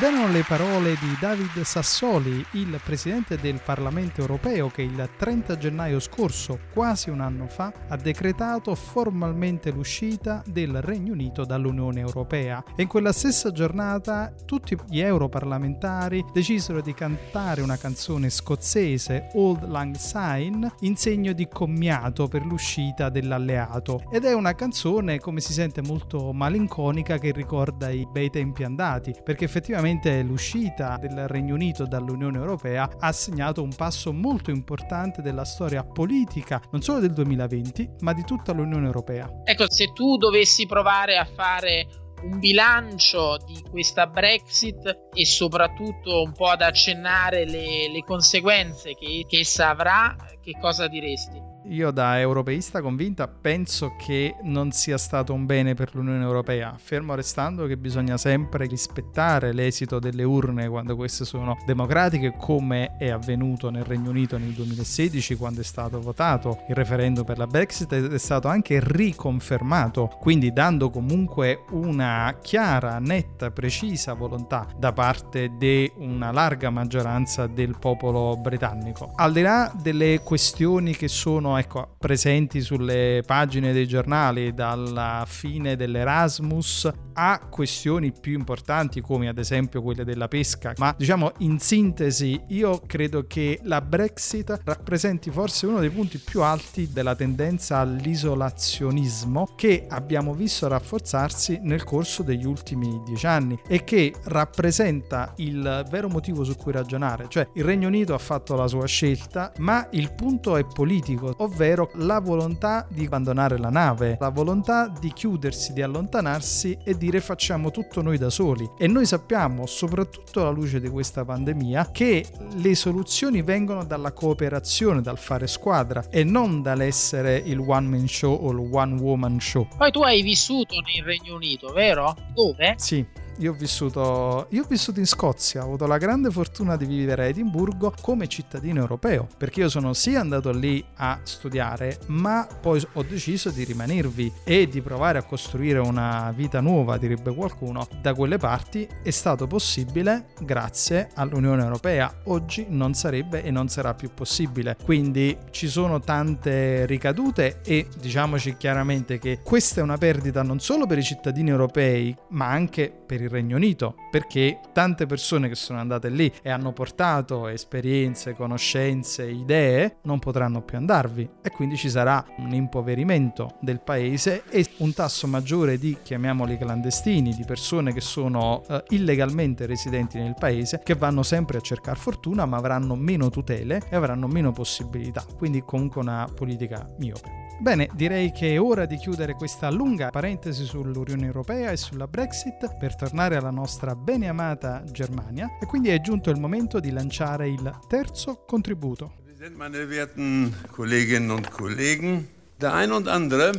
Erano 0.06 0.30
le 0.30 0.44
parole 0.46 0.96
di 1.00 1.16
David 1.18 1.62
Sassoli, 1.62 2.44
il 2.52 2.78
presidente 2.84 3.38
del 3.38 3.58
Parlamento 3.64 4.20
europeo 4.20 4.68
che 4.68 4.82
il 4.82 5.08
30 5.16 5.56
gennaio 5.56 5.98
scorso, 5.98 6.58
quasi 6.74 7.08
un 7.08 7.20
anno 7.20 7.46
fa, 7.46 7.72
ha 7.88 7.96
decretato 7.96 8.74
formalmente 8.74 9.70
l'uscita 9.70 10.42
del 10.46 10.82
Regno 10.82 11.14
Unito 11.14 11.46
dall'Unione 11.46 12.00
Europea. 12.00 12.62
E 12.76 12.82
in 12.82 12.88
quella 12.88 13.12
stessa 13.12 13.50
giornata 13.50 14.30
tutti 14.44 14.76
gli 14.90 15.00
europarlamentari 15.00 16.22
decisero 16.34 16.82
di 16.82 16.92
cantare 16.92 17.62
una 17.62 17.78
canzone 17.78 18.28
scozzese, 18.28 19.28
Old 19.36 19.66
Lang 19.66 19.94
Syne, 19.94 20.70
in 20.80 20.96
segno 20.96 21.32
di 21.32 21.48
commiato 21.48 22.28
per 22.28 22.44
l'uscita 22.44 23.08
dell'alleato. 23.08 24.02
Ed 24.10 24.26
è 24.26 24.34
una 24.34 24.54
canzone, 24.54 25.18
come 25.18 25.40
si 25.40 25.54
sente, 25.54 25.80
molto 25.80 26.30
malinconica 26.34 27.16
che 27.16 27.32
ricorda 27.32 27.88
i 27.88 28.06
bei 28.06 28.28
tempi 28.28 28.64
andati, 28.64 29.14
perché 29.24 29.46
effettivamente 29.46 29.92
l'uscita 30.22 30.96
del 31.00 31.28
Regno 31.28 31.54
Unito 31.54 31.86
dall'Unione 31.86 32.38
Europea 32.38 32.88
ha 32.98 33.12
segnato 33.12 33.62
un 33.62 33.74
passo 33.74 34.12
molto 34.12 34.50
importante 34.50 35.22
della 35.22 35.44
storia 35.44 35.84
politica, 35.84 36.60
non 36.72 36.82
solo 36.82 37.00
del 37.00 37.12
2020, 37.12 37.96
ma 38.00 38.12
di 38.12 38.24
tutta 38.24 38.52
l'Unione 38.52 38.86
Europea. 38.86 39.28
Ecco, 39.44 39.70
se 39.70 39.92
tu 39.92 40.16
dovessi 40.16 40.66
provare 40.66 41.16
a 41.16 41.24
fare 41.24 41.86
un 42.22 42.38
bilancio 42.38 43.36
di 43.44 43.62
questa 43.70 44.06
Brexit 44.06 45.08
e 45.12 45.26
soprattutto 45.26 46.22
un 46.22 46.32
po' 46.32 46.48
ad 46.48 46.62
accennare 46.62 47.44
le, 47.44 47.90
le 47.90 48.00
conseguenze 48.04 48.94
che, 48.94 49.24
che 49.28 49.40
essa 49.40 49.68
avrà, 49.68 50.16
che 50.40 50.52
cosa 50.60 50.88
diresti? 50.88 51.53
Io 51.68 51.90
da 51.92 52.20
europeista 52.20 52.82
convinta 52.82 53.26
penso 53.26 53.94
che 53.96 54.36
non 54.42 54.70
sia 54.70 54.98
stato 54.98 55.32
un 55.32 55.46
bene 55.46 55.72
per 55.72 55.94
l'Unione 55.94 56.22
Europea, 56.22 56.74
fermo 56.78 57.14
restando 57.14 57.64
che 57.64 57.78
bisogna 57.78 58.18
sempre 58.18 58.66
rispettare 58.66 59.54
l'esito 59.54 59.98
delle 59.98 60.24
urne 60.24 60.68
quando 60.68 60.94
queste 60.94 61.24
sono 61.24 61.56
democratiche, 61.64 62.34
come 62.36 62.96
è 62.98 63.08
avvenuto 63.08 63.70
nel 63.70 63.84
Regno 63.84 64.10
Unito 64.10 64.36
nel 64.36 64.50
2016 64.50 65.36
quando 65.36 65.62
è 65.62 65.64
stato 65.64 66.00
votato 66.02 66.64
il 66.68 66.74
referendum 66.74 67.24
per 67.24 67.38
la 67.38 67.46
Brexit 67.46 67.90
ed 67.94 68.12
è 68.12 68.18
stato 68.18 68.48
anche 68.48 68.78
riconfermato, 68.82 70.18
quindi 70.20 70.52
dando 70.52 70.90
comunque 70.90 71.64
una 71.70 72.36
chiara, 72.42 72.98
netta, 72.98 73.50
precisa 73.50 74.12
volontà 74.12 74.66
da 74.76 74.92
parte 74.92 75.52
di 75.56 75.90
una 75.96 76.30
larga 76.30 76.68
maggioranza 76.68 77.46
del 77.46 77.78
popolo 77.78 78.36
britannico. 78.36 79.12
Al 79.14 79.32
di 79.32 79.40
là 79.40 79.72
delle 79.80 80.20
questioni 80.22 80.94
che 80.94 81.08
sono 81.08 81.52
ecco, 81.58 81.94
presenti 81.98 82.60
sulle 82.60 83.22
pagine 83.26 83.72
dei 83.72 83.86
giornali 83.86 84.54
dalla 84.54 85.24
fine 85.26 85.76
dell'Erasmus 85.76 86.90
a 87.14 87.40
questioni 87.48 88.12
più 88.12 88.32
importanti 88.32 89.00
come 89.00 89.28
ad 89.28 89.38
esempio 89.38 89.82
quelle 89.82 90.04
della 90.04 90.28
pesca, 90.28 90.72
ma 90.78 90.94
diciamo 90.96 91.32
in 91.38 91.58
sintesi 91.58 92.40
io 92.48 92.82
credo 92.86 93.26
che 93.26 93.60
la 93.62 93.80
Brexit 93.80 94.60
rappresenti 94.64 95.30
forse 95.30 95.66
uno 95.66 95.78
dei 95.78 95.90
punti 95.90 96.18
più 96.18 96.42
alti 96.42 96.92
della 96.92 97.14
tendenza 97.14 97.78
all'isolazionismo 97.78 99.50
che 99.56 99.86
abbiamo 99.88 100.34
visto 100.34 100.66
rafforzarsi 100.66 101.60
nel 101.62 101.84
corso 101.84 102.22
degli 102.22 102.46
ultimi 102.46 103.00
dieci 103.04 103.26
anni 103.26 103.58
e 103.68 103.84
che 103.84 104.12
rappresenta 104.24 105.32
il 105.36 105.86
vero 105.90 106.08
motivo 106.08 106.42
su 106.44 106.56
cui 106.56 106.72
ragionare, 106.72 107.26
cioè 107.28 107.48
il 107.54 107.64
Regno 107.64 107.88
Unito 107.88 108.14
ha 108.14 108.18
fatto 108.18 108.54
la 108.54 108.66
sua 108.66 108.86
scelta, 108.86 109.52
ma 109.58 109.86
il 109.92 110.12
punto 110.12 110.56
è 110.56 110.64
politico, 110.64 111.34
ovvero 111.44 111.90
la 111.94 112.20
volontà 112.20 112.86
di 112.88 113.04
abbandonare 113.06 113.58
la 113.58 113.70
nave, 113.70 114.16
la 114.20 114.28
volontà 114.28 114.88
di 114.88 115.12
chiudersi, 115.12 115.72
di 115.72 115.82
allontanarsi 115.82 116.78
e 116.84 116.96
dire 116.96 117.20
facciamo 117.20 117.70
tutto 117.70 118.02
noi 118.02 118.18
da 118.18 118.30
soli. 118.30 118.68
E 118.76 118.86
noi 118.86 119.06
sappiamo, 119.06 119.66
soprattutto 119.66 120.40
alla 120.40 120.50
luce 120.50 120.80
di 120.80 120.88
questa 120.88 121.24
pandemia, 121.24 121.90
che 121.92 122.26
le 122.56 122.74
soluzioni 122.74 123.42
vengono 123.42 123.84
dalla 123.84 124.12
cooperazione, 124.12 125.00
dal 125.00 125.18
fare 125.18 125.46
squadra 125.46 126.04
e 126.10 126.24
non 126.24 126.62
dall'essere 126.62 127.36
il 127.36 127.58
one 127.58 127.86
man 127.86 128.08
show 128.08 128.34
o 128.34 128.50
il 128.50 128.68
one 128.70 129.00
woman 129.00 129.40
show. 129.40 129.66
Poi 129.76 129.90
tu 129.90 130.02
hai 130.02 130.22
vissuto 130.22 130.76
nel 130.80 131.04
Regno 131.04 131.34
Unito, 131.34 131.72
vero? 131.72 132.14
Dove? 132.34 132.74
Sì 132.76 133.22
io 133.38 133.52
ho 133.52 133.54
vissuto, 133.54 134.46
io 134.50 134.62
ho 134.62 134.66
vissuto 134.68 135.00
in 135.00 135.06
Scozia, 135.06 135.62
ho 135.62 135.64
avuto 135.64 135.86
la 135.86 135.98
grande 135.98 136.30
fortuna 136.30 136.76
di 136.76 136.84
vivere 136.84 137.24
a 137.24 137.26
Edimburgo 137.26 137.92
come 138.00 138.28
cittadino 138.28 138.80
europeo, 138.80 139.26
perché 139.36 139.60
io 139.60 139.68
sono 139.68 139.92
sì 139.92 140.14
andato 140.14 140.50
lì 140.52 140.84
a 140.96 141.18
studiare, 141.22 141.98
ma 142.06 142.46
poi 142.60 142.84
ho 142.92 143.02
deciso 143.02 143.50
di 143.50 143.64
rimanervi 143.64 144.32
e 144.44 144.68
di 144.68 144.80
provare 144.80 145.18
a 145.18 145.22
costruire 145.22 145.78
una 145.78 146.32
vita 146.34 146.60
nuova, 146.60 146.96
direbbe 146.96 147.34
qualcuno, 147.34 147.88
da 148.00 148.14
quelle 148.14 148.38
parti 148.38 148.86
è 149.02 149.10
stato 149.10 149.46
possibile 149.46 150.26
grazie 150.40 151.10
all'Unione 151.14 151.62
Europea. 151.62 152.12
Oggi 152.24 152.66
non 152.68 152.94
sarebbe 152.94 153.42
e 153.42 153.50
non 153.50 153.68
sarà 153.68 153.94
più 153.94 154.10
possibile. 154.14 154.76
Quindi 154.82 155.36
ci 155.50 155.68
sono 155.68 156.00
tante 156.00 156.86
ricadute 156.86 157.60
e 157.64 157.88
diciamoci 157.98 158.56
chiaramente 158.56 159.18
che 159.18 159.40
questa 159.42 159.80
è 159.80 159.82
una 159.82 159.98
perdita 159.98 160.42
non 160.42 160.60
solo 160.60 160.86
per 160.86 160.98
i 160.98 161.02
cittadini 161.02 161.50
europei, 161.50 162.14
ma 162.30 162.48
anche 162.48 162.92
per 163.06 163.20
il 163.24 163.30
Regno 163.30 163.56
Unito, 163.56 163.94
perché 164.10 164.60
tante 164.72 165.06
persone 165.06 165.48
che 165.48 165.54
sono 165.54 165.78
andate 165.78 166.08
lì 166.08 166.32
e 166.42 166.50
hanno 166.50 166.72
portato 166.72 167.48
esperienze, 167.48 168.34
conoscenze, 168.34 169.26
idee, 169.28 169.96
non 170.02 170.18
potranno 170.18 170.62
più 170.62 170.76
andarvi 170.76 171.28
e 171.42 171.50
quindi 171.50 171.76
ci 171.76 171.90
sarà 171.90 172.24
un 172.38 172.52
impoverimento 172.52 173.56
del 173.60 173.80
paese 173.80 174.44
e 174.48 174.66
un 174.78 174.92
tasso 174.92 175.26
maggiore 175.26 175.78
di, 175.78 175.96
chiamiamoli 176.02 176.56
clandestini, 176.56 177.34
di 177.34 177.44
persone 177.44 177.92
che 177.92 178.00
sono 178.00 178.62
eh, 178.68 178.82
illegalmente 178.90 179.66
residenti 179.66 180.18
nel 180.18 180.34
paese, 180.38 180.80
che 180.82 180.94
vanno 180.94 181.22
sempre 181.22 181.58
a 181.58 181.60
cercare 181.60 181.98
fortuna 181.98 182.46
ma 182.46 182.56
avranno 182.56 182.94
meno 182.94 183.30
tutele 183.30 183.82
e 183.90 183.96
avranno 183.96 184.26
meno 184.26 184.52
possibilità, 184.52 185.24
quindi 185.36 185.62
comunque 185.64 186.00
una 186.00 186.28
politica 186.34 186.86
miope. 186.98 187.43
Bene, 187.64 187.88
direi 187.94 188.30
che 188.30 188.52
è 188.52 188.60
ora 188.60 188.84
di 188.84 188.98
chiudere 188.98 189.32
questa 189.32 189.70
lunga 189.70 190.10
parentesi 190.10 190.66
sull'Unione 190.66 191.24
Europea 191.24 191.70
e 191.70 191.78
sulla 191.78 192.06
Brexit 192.06 192.76
per 192.78 192.94
tornare 192.94 193.36
alla 193.36 193.50
nostra 193.50 193.94
bene 193.94 194.28
amata 194.28 194.84
Germania 194.92 195.48
e 195.58 195.64
quindi 195.64 195.88
è 195.88 195.98
giunto 196.02 196.28
il 196.28 196.38
momento 196.38 196.78
di 196.78 196.90
lanciare 196.90 197.48
il 197.48 197.80
terzo 197.88 198.44
contributo. 198.46 199.14
Meine 199.56 199.88
werten 199.88 200.54
Kolleginnen 200.72 201.30
und 201.30 201.50
Kollegen, 201.52 202.28
der 202.60 202.74
ein 202.74 202.92
und 202.92 203.08
andere, 203.08 203.52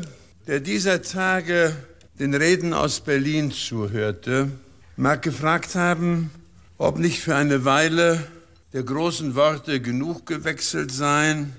der 0.46 0.60
dieser 0.60 1.02
Tage 1.02 1.76
den 2.20 2.36
Reden 2.36 2.74
aus 2.74 3.00
Berlin 3.00 3.50
zuhörte, 3.50 4.52
mag 4.98 5.24
gefragt 5.24 5.74
haben, 5.74 6.30
ob 6.78 7.00
nicht 7.00 7.22
für 7.22 7.34
eine 7.34 7.66
Weile 7.66 8.28
der 8.72 8.84
großen 8.84 9.34
Worte 9.34 9.82
genug 9.82 10.28
gewechselt 10.28 10.92
seien 10.92 11.54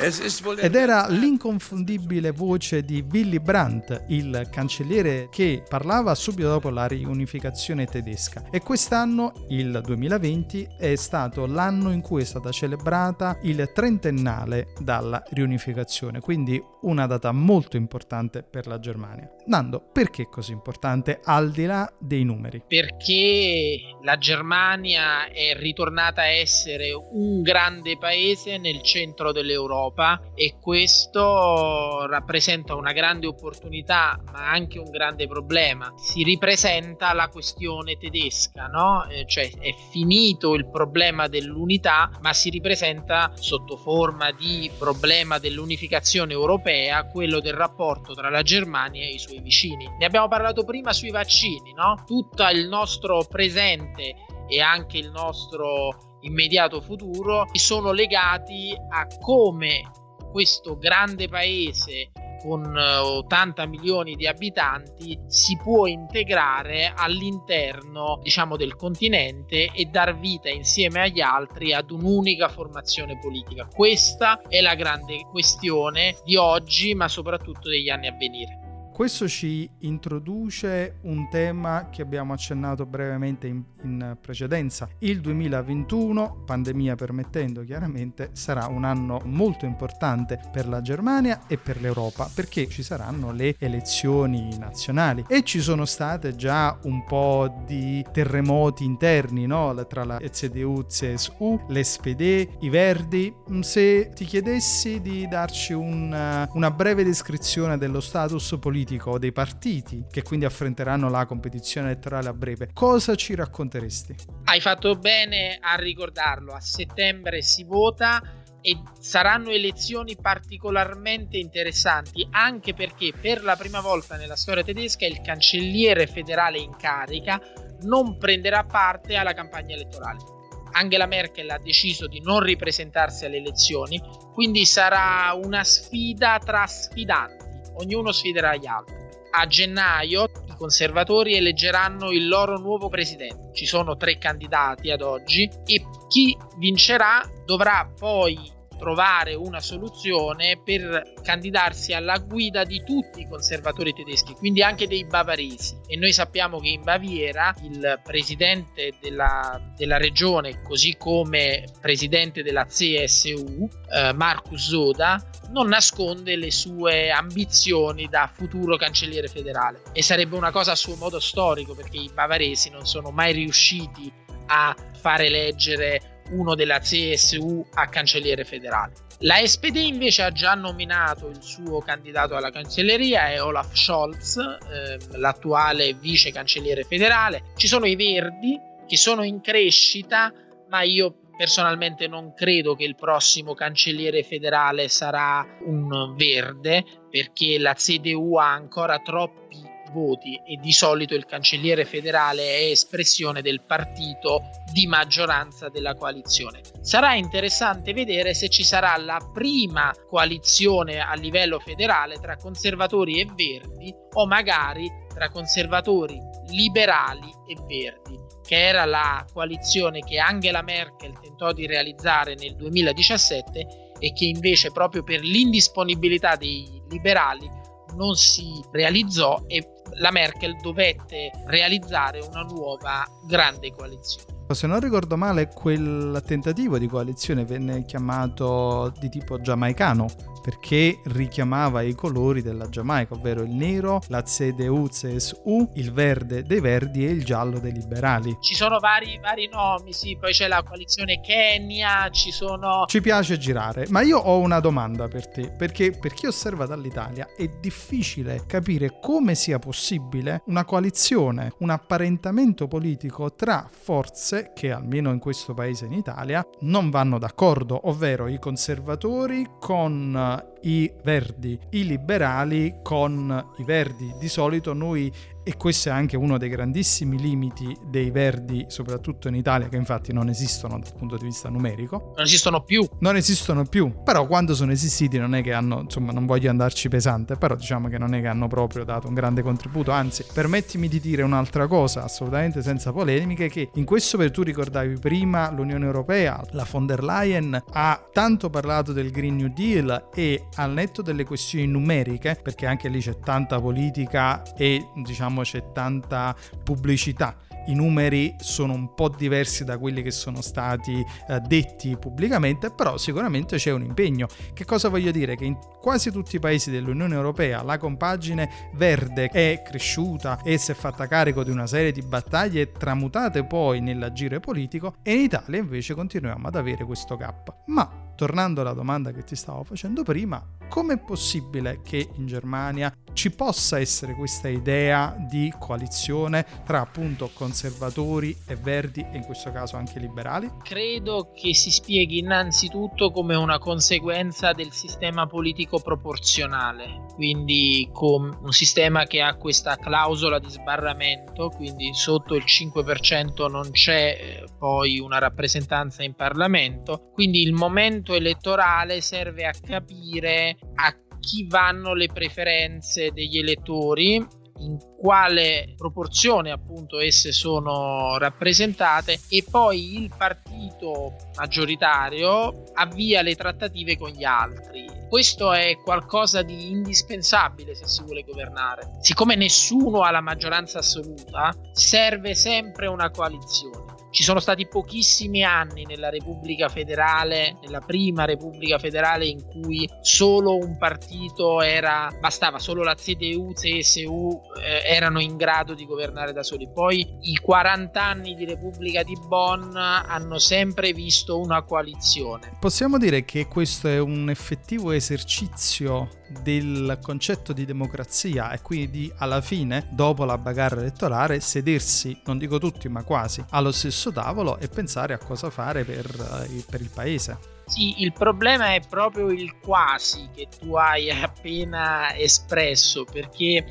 ed 0.00 0.76
era 0.76 1.08
l'inconfondibile 1.08 2.30
voce 2.30 2.82
di 2.82 3.04
Willy 3.10 3.40
Brandt, 3.40 4.04
il 4.08 4.48
cancelliere 4.48 5.28
che 5.28 5.64
parlava 5.68 6.14
subito 6.14 6.48
dopo 6.48 6.70
la 6.70 6.86
riunificazione 6.86 7.84
tedesca. 7.86 8.44
E 8.52 8.60
quest'anno, 8.60 9.32
il 9.48 9.80
2020, 9.84 10.68
è 10.78 10.94
stato 10.94 11.46
l'anno 11.46 11.90
in 11.90 12.00
cui 12.00 12.22
è 12.22 12.24
stata 12.24 12.52
celebrata 12.52 13.38
il 13.42 13.72
trentennale 13.74 14.68
dalla 14.78 15.20
riunificazione, 15.30 16.20
quindi 16.20 16.62
una 16.82 17.06
data 17.06 17.32
molto 17.32 17.76
importante 17.76 18.44
per 18.44 18.68
la 18.68 18.78
Germania. 18.78 19.28
Nando, 19.46 19.80
perché 19.80 20.22
è 20.22 20.28
così 20.28 20.52
importante 20.52 21.18
al 21.24 21.50
di 21.50 21.66
là 21.66 21.92
dei 21.98 22.22
numeri? 22.22 22.62
Perché 22.64 23.96
la 24.02 24.16
Germania 24.16 25.26
è 25.28 25.56
ritornata 25.56 26.20
a 26.22 26.28
essere 26.28 26.92
un 26.92 27.42
grande 27.42 27.98
paese 27.98 28.58
nel 28.58 28.80
centro 28.82 29.32
dell'Europa 29.32 29.86
Europa 29.88 30.20
e 30.34 30.56
questo 30.60 32.06
rappresenta 32.06 32.74
una 32.74 32.92
grande 32.92 33.26
opportunità 33.26 34.20
ma 34.30 34.50
anche 34.50 34.78
un 34.78 34.90
grande 34.90 35.26
problema. 35.26 35.92
Si 35.96 36.22
ripresenta 36.22 37.12
la 37.14 37.28
questione 37.28 37.96
tedesca, 37.96 38.66
no? 38.66 39.06
Eh, 39.08 39.26
cioè 39.26 39.50
è 39.58 39.74
finito 39.90 40.54
il 40.54 40.68
problema 40.68 41.26
dell'unità 41.26 42.10
ma 42.20 42.32
si 42.32 42.50
ripresenta 42.50 43.32
sotto 43.34 43.76
forma 43.76 44.30
di 44.32 44.70
problema 44.78 45.38
dell'unificazione 45.38 46.32
europea 46.32 47.06
quello 47.06 47.40
del 47.40 47.54
rapporto 47.54 48.14
tra 48.14 48.28
la 48.28 48.42
Germania 48.42 49.02
e 49.02 49.12
i 49.12 49.18
suoi 49.18 49.40
vicini. 49.40 49.88
Ne 49.98 50.04
abbiamo 50.04 50.28
parlato 50.28 50.64
prima 50.64 50.92
sui 50.92 51.10
vaccini, 51.10 51.72
no? 51.72 52.02
Tutto 52.06 52.46
il 52.48 52.68
nostro 52.68 53.24
presente 53.28 54.14
e 54.48 54.60
anche 54.60 54.98
il 54.98 55.10
nostro 55.10 56.07
immediato 56.20 56.80
futuro 56.80 57.44
sono 57.52 57.92
legati 57.92 58.74
a 58.90 59.06
come 59.20 59.90
questo 60.30 60.76
grande 60.76 61.28
paese 61.28 62.10
con 62.38 62.76
80 62.76 63.62
eh, 63.62 63.66
milioni 63.66 64.14
di 64.14 64.26
abitanti 64.26 65.18
si 65.26 65.56
può 65.56 65.86
integrare 65.86 66.92
all'interno 66.94 68.20
diciamo 68.22 68.56
del 68.56 68.76
continente 68.76 69.70
e 69.72 69.84
dar 69.86 70.16
vita 70.18 70.48
insieme 70.48 71.00
agli 71.00 71.20
altri 71.20 71.72
ad 71.72 71.90
un'unica 71.90 72.48
formazione 72.48 73.18
politica. 73.18 73.66
Questa 73.66 74.40
è 74.48 74.60
la 74.60 74.74
grande 74.74 75.26
questione 75.30 76.16
di 76.24 76.36
oggi 76.36 76.94
ma 76.94 77.08
soprattutto 77.08 77.68
degli 77.68 77.88
anni 77.88 78.06
a 78.06 78.12
venire 78.12 78.57
questo 78.98 79.28
ci 79.28 79.70
introduce 79.82 80.96
un 81.02 81.28
tema 81.28 81.88
che 81.88 82.02
abbiamo 82.02 82.32
accennato 82.32 82.84
brevemente 82.84 83.46
in, 83.46 83.62
in, 83.84 84.16
precedenza. 84.20 84.88
Il 84.98 85.20
2021, 85.20 86.42
pandemia 86.44 86.96
permettendo 86.96 87.62
chiaramente, 87.62 88.30
sarà 88.32 88.66
un 88.66 88.82
anno 88.82 89.20
molto 89.22 89.66
importante 89.66 90.40
per 90.50 90.66
la 90.66 90.80
Germania 90.80 91.42
e 91.46 91.58
per 91.58 91.80
l'Europa 91.80 92.28
perché 92.34 92.66
ci 92.66 92.82
saranno 92.82 93.30
le 93.30 93.54
elezioni 93.60 94.58
nazionali 94.58 95.24
e 95.28 95.44
ci 95.44 95.60
sono 95.60 95.84
state 95.84 96.34
già 96.34 96.76
un 96.82 97.04
po' 97.04 97.62
di 97.64 98.04
terremoti 98.10 98.82
interni 98.82 99.46
no? 99.46 99.86
tra 99.86 100.02
la 100.02 100.18
CDU, 100.18 100.86
CSU, 100.88 101.66
l'SPD, 101.68 102.48
i 102.62 102.68
Verdi. 102.68 103.32
Se 103.60 104.10
ti 104.12 104.24
chiedessi 104.24 105.00
di 105.00 105.28
darci 105.28 105.72
un, 105.72 106.48
una 106.52 106.70
breve 106.72 107.04
descrizione 107.04 107.78
dello 107.78 108.00
status 108.00 108.56
politico, 108.58 108.86
politico 108.88 109.18
dei 109.18 109.32
partiti 109.32 110.06
che 110.10 110.22
quindi 110.22 110.46
affronteranno 110.46 111.10
la 111.10 111.26
competizione 111.26 111.90
elettorale 111.90 112.28
a 112.28 112.32
breve, 112.32 112.70
cosa 112.72 113.14
ci 113.14 113.34
racconteresti? 113.34 114.14
Hai 114.44 114.60
fatto 114.60 114.94
bene 114.94 115.58
a 115.60 115.74
ricordarlo, 115.74 116.54
a 116.54 116.60
settembre 116.60 117.42
si 117.42 117.64
vota 117.64 118.22
e 118.62 118.80
saranno 118.98 119.50
elezioni 119.50 120.16
particolarmente 120.16 121.36
interessanti 121.36 122.26
anche 122.30 122.72
perché 122.72 123.12
per 123.12 123.44
la 123.44 123.56
prima 123.56 123.80
volta 123.80 124.16
nella 124.16 124.36
storia 124.36 124.64
tedesca 124.64 125.06
il 125.06 125.20
cancelliere 125.20 126.06
federale 126.06 126.58
in 126.58 126.74
carica 126.76 127.40
non 127.82 128.16
prenderà 128.16 128.64
parte 128.64 129.16
alla 129.16 129.34
campagna 129.34 129.74
elettorale. 129.74 130.36
Angela 130.72 131.06
Merkel 131.06 131.50
ha 131.50 131.58
deciso 131.58 132.06
di 132.06 132.20
non 132.20 132.40
ripresentarsi 132.40 133.24
alle 133.24 133.38
elezioni, 133.38 134.00
quindi 134.32 134.64
sarà 134.64 135.32
una 135.34 135.64
sfida 135.64 136.38
tra 136.38 136.66
sfidanti 136.66 137.37
ognuno 137.78 138.12
sfiderà 138.12 138.56
gli 138.56 138.66
altri. 138.66 138.96
A 139.30 139.46
gennaio 139.46 140.30
i 140.46 140.54
conservatori 140.56 141.36
eleggeranno 141.36 142.10
il 142.10 142.28
loro 142.28 142.58
nuovo 142.58 142.88
presidente. 142.88 143.50
Ci 143.52 143.66
sono 143.66 143.96
tre 143.96 144.18
candidati 144.18 144.90
ad 144.90 145.02
oggi 145.02 145.48
e 145.66 145.84
chi 146.08 146.36
vincerà 146.56 147.22
dovrà 147.44 147.90
poi 147.96 148.56
trovare 148.78 149.34
una 149.34 149.60
soluzione 149.60 150.60
per 150.64 151.14
candidarsi 151.22 151.92
alla 151.92 152.18
guida 152.18 152.64
di 152.64 152.82
tutti 152.84 153.20
i 153.20 153.28
conservatori 153.28 153.92
tedeschi, 153.92 154.32
quindi 154.34 154.62
anche 154.62 154.86
dei 154.86 155.04
bavaresi. 155.04 155.76
E 155.86 155.96
noi 155.96 156.12
sappiamo 156.12 156.58
che 156.58 156.68
in 156.68 156.82
Baviera 156.82 157.54
il 157.62 158.00
presidente 158.02 158.94
della, 159.00 159.60
della 159.76 159.98
regione, 159.98 160.62
così 160.62 160.96
come 160.96 161.64
presidente 161.80 162.42
della 162.42 162.64
CSU, 162.64 163.68
eh, 163.90 164.12
Markus 164.12 164.68
Zoda, 164.68 165.22
non 165.50 165.68
nasconde 165.68 166.36
le 166.36 166.50
sue 166.50 167.10
ambizioni 167.10 168.06
da 168.08 168.30
futuro 168.32 168.76
cancelliere 168.76 169.28
federale. 169.28 169.82
E 169.92 170.02
sarebbe 170.02 170.36
una 170.36 170.50
cosa 170.50 170.72
a 170.72 170.76
suo 170.76 170.94
modo 170.96 171.20
storico, 171.20 171.74
perché 171.74 171.96
i 171.96 172.10
bavaresi 172.12 172.70
non 172.70 172.86
sono 172.86 173.10
mai 173.10 173.32
riusciti 173.32 174.12
a 174.46 174.74
fare 175.00 175.26
eleggere 175.26 176.17
uno 176.30 176.54
della 176.54 176.78
CSU 176.78 177.66
a 177.74 177.88
cancelliere 177.88 178.44
federale. 178.44 179.06
La 179.22 179.44
SPD 179.44 179.76
invece 179.76 180.22
ha 180.22 180.30
già 180.30 180.54
nominato 180.54 181.28
il 181.28 181.42
suo 181.42 181.80
candidato 181.80 182.36
alla 182.36 182.50
cancelleria, 182.50 183.30
è 183.30 183.42
Olaf 183.42 183.74
Scholz, 183.74 184.36
eh, 184.36 185.18
l'attuale 185.18 185.94
vice 185.94 186.30
cancelliere 186.30 186.84
federale. 186.84 187.52
Ci 187.56 187.66
sono 187.66 187.86
i 187.86 187.96
Verdi 187.96 188.58
che 188.86 188.96
sono 188.96 189.24
in 189.24 189.40
crescita, 189.40 190.32
ma 190.68 190.82
io 190.82 191.14
personalmente 191.36 192.06
non 192.06 192.32
credo 192.34 192.74
che 192.74 192.84
il 192.84 192.94
prossimo 192.94 193.54
cancelliere 193.54 194.22
federale 194.22 194.88
sarà 194.88 195.44
un 195.66 196.14
verde, 196.16 196.84
perché 197.10 197.58
la 197.58 197.74
CDU 197.74 198.36
ha 198.36 198.52
ancora 198.52 198.98
troppi 198.98 199.67
voti 199.92 200.40
e 200.44 200.56
di 200.56 200.72
solito 200.72 201.14
il 201.14 201.26
cancelliere 201.26 201.84
federale 201.84 202.42
è 202.42 202.70
espressione 202.70 203.42
del 203.42 203.62
partito 203.62 204.42
di 204.72 204.86
maggioranza 204.86 205.68
della 205.68 205.94
coalizione. 205.94 206.60
Sarà 206.80 207.14
interessante 207.14 207.92
vedere 207.92 208.34
se 208.34 208.48
ci 208.48 208.64
sarà 208.64 208.96
la 208.96 209.18
prima 209.32 209.92
coalizione 210.06 211.00
a 211.00 211.14
livello 211.14 211.58
federale 211.58 212.18
tra 212.20 212.36
conservatori 212.36 213.20
e 213.20 213.26
verdi 213.34 213.94
o 214.14 214.26
magari 214.26 214.90
tra 215.12 215.30
conservatori 215.30 216.18
liberali 216.50 217.30
e 217.46 217.56
verdi, 217.66 218.16
che 218.46 218.66
era 218.66 218.84
la 218.84 219.26
coalizione 219.32 220.00
che 220.00 220.18
Angela 220.18 220.62
Merkel 220.62 221.18
tentò 221.20 221.52
di 221.52 221.66
realizzare 221.66 222.34
nel 222.34 222.54
2017 222.56 223.66
e 223.98 224.12
che 224.12 224.26
invece 224.26 224.70
proprio 224.70 225.02
per 225.02 225.20
l'indisponibilità 225.20 226.36
dei 226.36 226.80
liberali 226.88 227.48
non 227.96 228.14
si 228.14 228.62
realizzò 228.70 229.42
e 229.46 229.66
la 229.94 230.10
Merkel 230.10 230.56
dovette 230.60 231.30
realizzare 231.46 232.20
una 232.20 232.42
nuova 232.42 233.06
grande 233.26 233.72
coalizione. 233.72 234.37
Se 234.50 234.66
non 234.66 234.80
ricordo 234.80 235.16
male, 235.16 235.48
quel 235.48 236.22
tentativo 236.24 236.78
di 236.78 236.88
coalizione 236.88 237.44
venne 237.44 237.84
chiamato 237.84 238.92
di 238.98 239.10
tipo 239.10 239.40
giamaicano 239.40 240.06
perché 240.48 241.00
richiamava 241.04 241.82
i 241.82 241.94
colori 241.94 242.40
della 242.40 242.70
Giamaica, 242.70 243.12
ovvero 243.12 243.42
il 243.42 243.50
nero, 243.50 244.00
la 244.08 244.22
CDU-CSU, 244.22 245.72
il 245.74 245.92
verde 245.92 246.42
dei 246.42 246.60
verdi 246.60 247.06
e 247.06 247.10
il 247.10 247.22
giallo 247.22 247.58
dei 247.58 247.72
liberali. 247.72 248.38
Ci 248.40 248.54
sono 248.54 248.78
vari, 248.78 249.18
vari 249.20 249.46
nomi, 249.52 249.92
sì, 249.92 250.16
poi 250.18 250.32
c'è 250.32 250.48
la 250.48 250.62
coalizione 250.62 251.20
Kenya, 251.20 252.08
ci 252.10 252.30
sono... 252.30 252.84
Ci 252.86 253.02
piace 253.02 253.36
girare, 253.36 253.86
ma 253.90 254.00
io 254.00 254.16
ho 254.16 254.38
una 254.38 254.60
domanda 254.60 255.06
per 255.08 255.28
te, 255.28 255.50
perché 255.50 255.90
per 255.90 256.14
chi 256.14 256.26
osserva 256.26 256.64
dall'Italia 256.64 257.28
è 257.36 257.46
difficile 257.60 258.44
capire 258.46 258.98
come 259.02 259.34
sia 259.34 259.58
possibile 259.58 260.42
una 260.46 260.64
coalizione, 260.64 261.52
un 261.58 261.68
apparentamento 261.68 262.66
politico 262.66 263.34
tra 263.34 263.68
forze 263.70 264.37
che 264.54 264.72
almeno 264.72 265.12
in 265.12 265.18
questo 265.18 265.54
paese 265.54 265.86
in 265.86 265.92
Italia 265.92 266.46
non 266.60 266.90
vanno 266.90 267.18
d'accordo, 267.18 267.88
ovvero 267.88 268.28
i 268.28 268.38
conservatori 268.38 269.46
con 269.58 270.14
eh, 270.16 270.68
i 270.68 270.92
verdi, 271.02 271.58
i 271.70 271.84
liberali 271.84 272.78
con 272.82 273.52
i 273.58 273.64
verdi. 273.64 274.14
Di 274.18 274.28
solito 274.28 274.72
noi 274.72 275.12
e 275.48 275.56
questo 275.56 275.88
è 275.88 275.92
anche 275.92 276.14
uno 276.14 276.36
dei 276.36 276.50
grandissimi 276.50 277.18
limiti 277.18 277.74
dei 277.86 278.10
verdi, 278.10 278.66
soprattutto 278.68 279.28
in 279.28 279.34
Italia, 279.34 279.70
che 279.70 279.76
infatti 279.76 280.12
non 280.12 280.28
esistono 280.28 280.78
dal 280.78 280.92
punto 280.94 281.16
di 281.16 281.24
vista 281.24 281.48
numerico. 281.48 282.12
Non 282.16 282.26
esistono 282.26 282.60
più. 282.60 282.86
Non 282.98 283.16
esistono 283.16 283.64
più, 283.64 284.02
però 284.04 284.26
quando 284.26 284.54
sono 284.54 284.72
esistiti 284.72 285.16
non 285.16 285.34
è 285.34 285.42
che 285.42 285.54
hanno, 285.54 285.80
insomma, 285.80 286.12
non 286.12 286.26
voglio 286.26 286.50
andarci 286.50 286.90
pesante, 286.90 287.36
però 287.36 287.54
diciamo 287.54 287.88
che 287.88 287.96
non 287.96 288.14
è 288.14 288.20
che 288.20 288.26
hanno 288.26 288.46
proprio 288.46 288.84
dato 288.84 289.08
un 289.08 289.14
grande 289.14 289.40
contributo, 289.40 289.90
anzi, 289.90 290.22
permettimi 290.30 290.86
di 290.86 291.00
dire 291.00 291.22
un'altra 291.22 291.66
cosa, 291.66 292.04
assolutamente 292.04 292.60
senza 292.60 292.92
polemiche, 292.92 293.48
che 293.48 293.70
in 293.72 293.86
questo 293.86 294.18
per 294.18 294.30
tu 294.30 294.42
ricordavi 294.42 294.98
prima 294.98 295.50
l'Unione 295.50 295.86
Europea, 295.86 296.44
la 296.50 296.66
von 296.70 296.84
der 296.84 297.02
Leyen 297.02 297.58
ha 297.72 298.06
tanto 298.12 298.50
parlato 298.50 298.92
del 298.92 299.10
Green 299.10 299.36
New 299.36 299.48
Deal 299.48 300.10
e 300.12 300.44
al 300.56 300.72
netto 300.72 301.00
delle 301.00 301.24
questioni 301.24 301.66
numeriche, 301.66 302.38
perché 302.42 302.66
anche 302.66 302.90
lì 302.90 303.00
c'è 303.00 303.18
tanta 303.18 303.58
politica 303.58 304.42
e 304.54 304.88
diciamo 304.94 305.36
diciamo 305.38 305.42
c'è 305.42 305.72
tanta 305.72 306.34
pubblicità 306.62 307.36
i 307.68 307.74
numeri 307.74 308.34
sono 308.38 308.72
un 308.72 308.94
po' 308.94 309.10
diversi 309.10 309.62
da 309.62 309.76
quelli 309.76 310.00
che 310.00 310.10
sono 310.10 310.40
stati 310.40 311.04
eh, 311.28 311.40
detti 311.40 311.98
pubblicamente, 311.98 312.70
però 312.70 312.96
sicuramente 312.96 313.58
c'è 313.58 313.72
un 313.72 313.82
impegno. 313.82 314.26
Che 314.54 314.64
cosa 314.64 314.88
voglio 314.88 315.10
dire? 315.10 315.36
Che 315.36 315.44
in 315.44 315.58
quasi 315.78 316.10
tutti 316.10 316.36
i 316.36 316.38
paesi 316.38 316.70
dell'Unione 316.70 317.14
Europea 317.14 317.62
la 317.62 317.76
compagine 317.76 318.70
verde 318.72 319.28
è 319.28 319.60
cresciuta 319.62 320.40
e 320.42 320.56
si 320.56 320.70
è 320.70 320.74
fatta 320.74 321.06
carico 321.06 321.44
di 321.44 321.50
una 321.50 321.66
serie 321.66 321.92
di 321.92 322.00
battaglie 322.00 322.72
tramutate 322.72 323.44
poi 323.44 323.82
nell'agire 323.82 324.40
politico 324.40 324.94
e 325.02 325.12
in 325.12 325.20
Italia 325.20 325.58
invece 325.58 325.92
continuiamo 325.92 326.48
ad 326.48 326.54
avere 326.54 326.84
questo 326.84 327.16
gap. 327.16 327.54
Ma 327.66 328.07
tornando 328.18 328.62
alla 328.62 328.72
domanda 328.72 329.12
che 329.12 329.22
ti 329.22 329.36
stavo 329.36 329.62
facendo 329.62 330.02
prima, 330.02 330.44
com'è 330.68 330.98
possibile 330.98 331.82
che 331.84 332.08
in 332.16 332.26
Germania 332.26 332.92
ci 333.12 333.30
possa 333.30 333.78
essere 333.78 334.14
questa 334.14 334.48
idea 334.48 335.16
di 335.28 335.52
coalizione 335.58 336.44
tra 336.64 336.80
appunto 336.80 337.30
conservatori 337.32 338.36
e 338.46 338.56
verdi 338.56 339.04
e 339.10 339.16
in 339.16 339.24
questo 339.24 339.50
caso 339.52 339.76
anche 339.76 339.98
liberali? 339.98 340.50
Credo 340.62 341.32
che 341.32 341.54
si 341.54 341.70
spieghi 341.70 342.18
innanzitutto 342.18 343.10
come 343.10 343.34
una 343.34 343.58
conseguenza 343.58 344.52
del 344.52 344.72
sistema 344.72 345.26
politico 345.26 345.80
proporzionale, 345.80 347.06
quindi 347.14 347.88
con 347.92 348.36
un 348.42 348.52
sistema 348.52 349.04
che 349.04 349.20
ha 349.20 349.34
questa 349.34 349.76
clausola 349.76 350.38
di 350.38 350.50
sbarramento, 350.50 351.50
quindi 351.50 351.92
sotto 351.94 352.34
il 352.34 352.44
5% 352.44 353.48
non 353.50 353.70
c'è 353.70 354.16
eh, 354.20 354.44
poi 354.58 354.98
una 354.98 355.18
rappresentanza 355.18 356.02
in 356.02 356.14
Parlamento, 356.14 357.10
quindi 357.12 357.42
il 357.42 357.52
momento 357.52 358.07
elettorale 358.14 359.00
serve 359.00 359.46
a 359.46 359.52
capire 359.52 360.56
a 360.74 360.94
chi 361.20 361.46
vanno 361.48 361.94
le 361.94 362.08
preferenze 362.08 363.10
degli 363.12 363.38
elettori 363.38 364.24
in 364.60 364.76
quale 364.98 365.74
proporzione 365.76 366.50
appunto 366.50 367.00
esse 367.00 367.32
sono 367.32 368.18
rappresentate 368.18 369.20
e 369.28 369.44
poi 369.48 370.02
il 370.02 370.12
partito 370.16 371.14
maggioritario 371.36 372.64
avvia 372.74 373.22
le 373.22 373.34
trattative 373.34 373.96
con 373.96 374.10
gli 374.10 374.24
altri. 374.24 374.86
Questo 375.08 375.52
è 375.52 375.78
qualcosa 375.82 376.42
di 376.42 376.70
indispensabile 376.70 377.74
se 377.74 377.86
si 377.86 378.02
vuole 378.02 378.24
governare. 378.24 378.98
Siccome 379.00 379.36
nessuno 379.36 380.02
ha 380.02 380.10
la 380.10 380.20
maggioranza 380.20 380.80
assoluta, 380.80 381.54
serve 381.72 382.34
sempre 382.34 382.88
una 382.88 383.10
coalizione. 383.10 383.97
Ci 384.10 384.22
sono 384.22 384.40
stati 384.40 384.66
pochissimi 384.66 385.44
anni 385.44 385.84
nella 385.84 386.08
Repubblica 386.08 386.68
Federale, 386.68 387.58
nella 387.62 387.80
prima 387.80 388.24
Repubblica 388.24 388.78
Federale, 388.78 389.26
in 389.26 389.44
cui 389.44 389.88
solo 390.00 390.56
un 390.56 390.78
partito 390.78 391.60
era, 391.60 392.10
bastava, 392.18 392.58
solo 392.58 392.82
la 392.82 392.94
CDU, 392.94 393.52
CSU 393.52 394.40
eh, 394.60 394.94
erano 394.94 395.20
in 395.20 395.36
grado 395.36 395.74
di 395.74 395.84
governare 395.84 396.32
da 396.32 396.42
soli. 396.42 396.70
Poi 396.72 397.06
i 397.20 397.36
40 397.36 398.02
anni 398.02 398.34
di 398.34 398.46
Repubblica 398.46 399.02
di 399.02 399.16
Bonn 399.26 399.76
hanno 399.76 400.38
sempre 400.38 400.92
visto 400.92 401.38
una 401.38 401.62
coalizione. 401.62 402.56
Possiamo 402.58 402.96
dire 402.96 403.24
che 403.24 403.46
questo 403.46 403.88
è 403.88 403.98
un 403.98 404.30
effettivo 404.30 404.92
esercizio 404.92 406.08
del 406.42 406.98
concetto 407.00 407.52
di 407.52 407.64
democrazia 407.64 408.52
e 408.52 408.60
quindi 408.60 409.10
alla 409.16 409.40
fine, 409.40 409.88
dopo 409.90 410.24
la 410.24 410.38
bagarra 410.38 410.80
elettorale, 410.80 411.40
sedersi, 411.40 412.20
non 412.26 412.38
dico 412.38 412.58
tutti 412.58 412.88
ma 412.88 413.02
quasi, 413.02 413.44
allo 413.50 413.72
stesso 413.72 414.07
tavolo 414.12 414.58
e 414.58 414.68
pensare 414.68 415.14
a 415.14 415.18
cosa 415.18 415.50
fare 415.50 415.84
per, 415.84 416.06
eh, 416.06 416.64
per 416.68 416.80
il 416.80 416.90
paese. 416.92 417.38
Sì, 417.66 418.02
il 418.02 418.12
problema 418.12 418.74
è 418.74 418.80
proprio 418.88 419.28
il 419.28 419.58
quasi 419.58 420.28
che 420.34 420.48
tu 420.58 420.74
hai 420.74 421.10
appena 421.10 422.16
espresso, 422.16 423.04
perché 423.04 423.64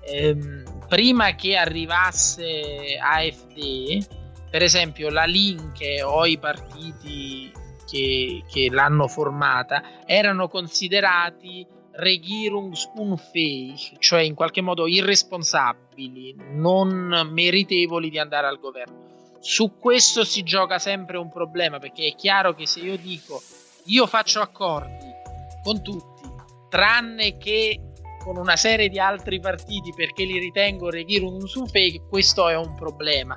ehm, 0.00 0.86
prima 0.88 1.34
che 1.36 1.56
arrivasse 1.56 2.98
AFD, 3.00 4.06
per 4.50 4.62
esempio 4.62 5.10
la 5.10 5.24
Linke 5.24 6.02
o 6.02 6.26
i 6.26 6.38
partiti 6.38 7.52
che, 7.88 8.42
che 8.50 8.68
l'hanno 8.70 9.06
formata 9.06 10.04
erano 10.06 10.48
considerati 10.48 11.64
regierungsunfähig, 11.92 13.98
cioè 13.98 14.22
in 14.22 14.34
qualche 14.34 14.60
modo 14.60 14.86
irresponsabili, 14.86 16.34
non 16.52 17.28
meritevoli 17.30 18.10
di 18.10 18.18
andare 18.18 18.46
al 18.46 18.58
governo. 18.58 19.09
Su 19.40 19.78
questo 19.78 20.22
si 20.24 20.42
gioca 20.42 20.78
sempre 20.78 21.16
un 21.16 21.30
problema 21.30 21.78
perché 21.78 22.08
è 22.08 22.14
chiaro 22.14 22.54
che 22.54 22.66
se 22.66 22.80
io 22.80 22.98
dico 22.98 23.40
io 23.86 24.06
faccio 24.06 24.42
accordi 24.42 25.08
con 25.62 25.82
tutti, 25.82 26.28
tranne 26.68 27.38
che 27.38 27.80
con 28.22 28.36
una 28.36 28.56
serie 28.56 28.90
di 28.90 28.98
altri 28.98 29.40
partiti 29.40 29.94
perché 29.94 30.24
li 30.24 30.38
ritengo 30.38 30.90
regierungsunfähig, 30.90 32.06
questo 32.06 32.48
è 32.48 32.56
un 32.56 32.74
problema. 32.74 33.34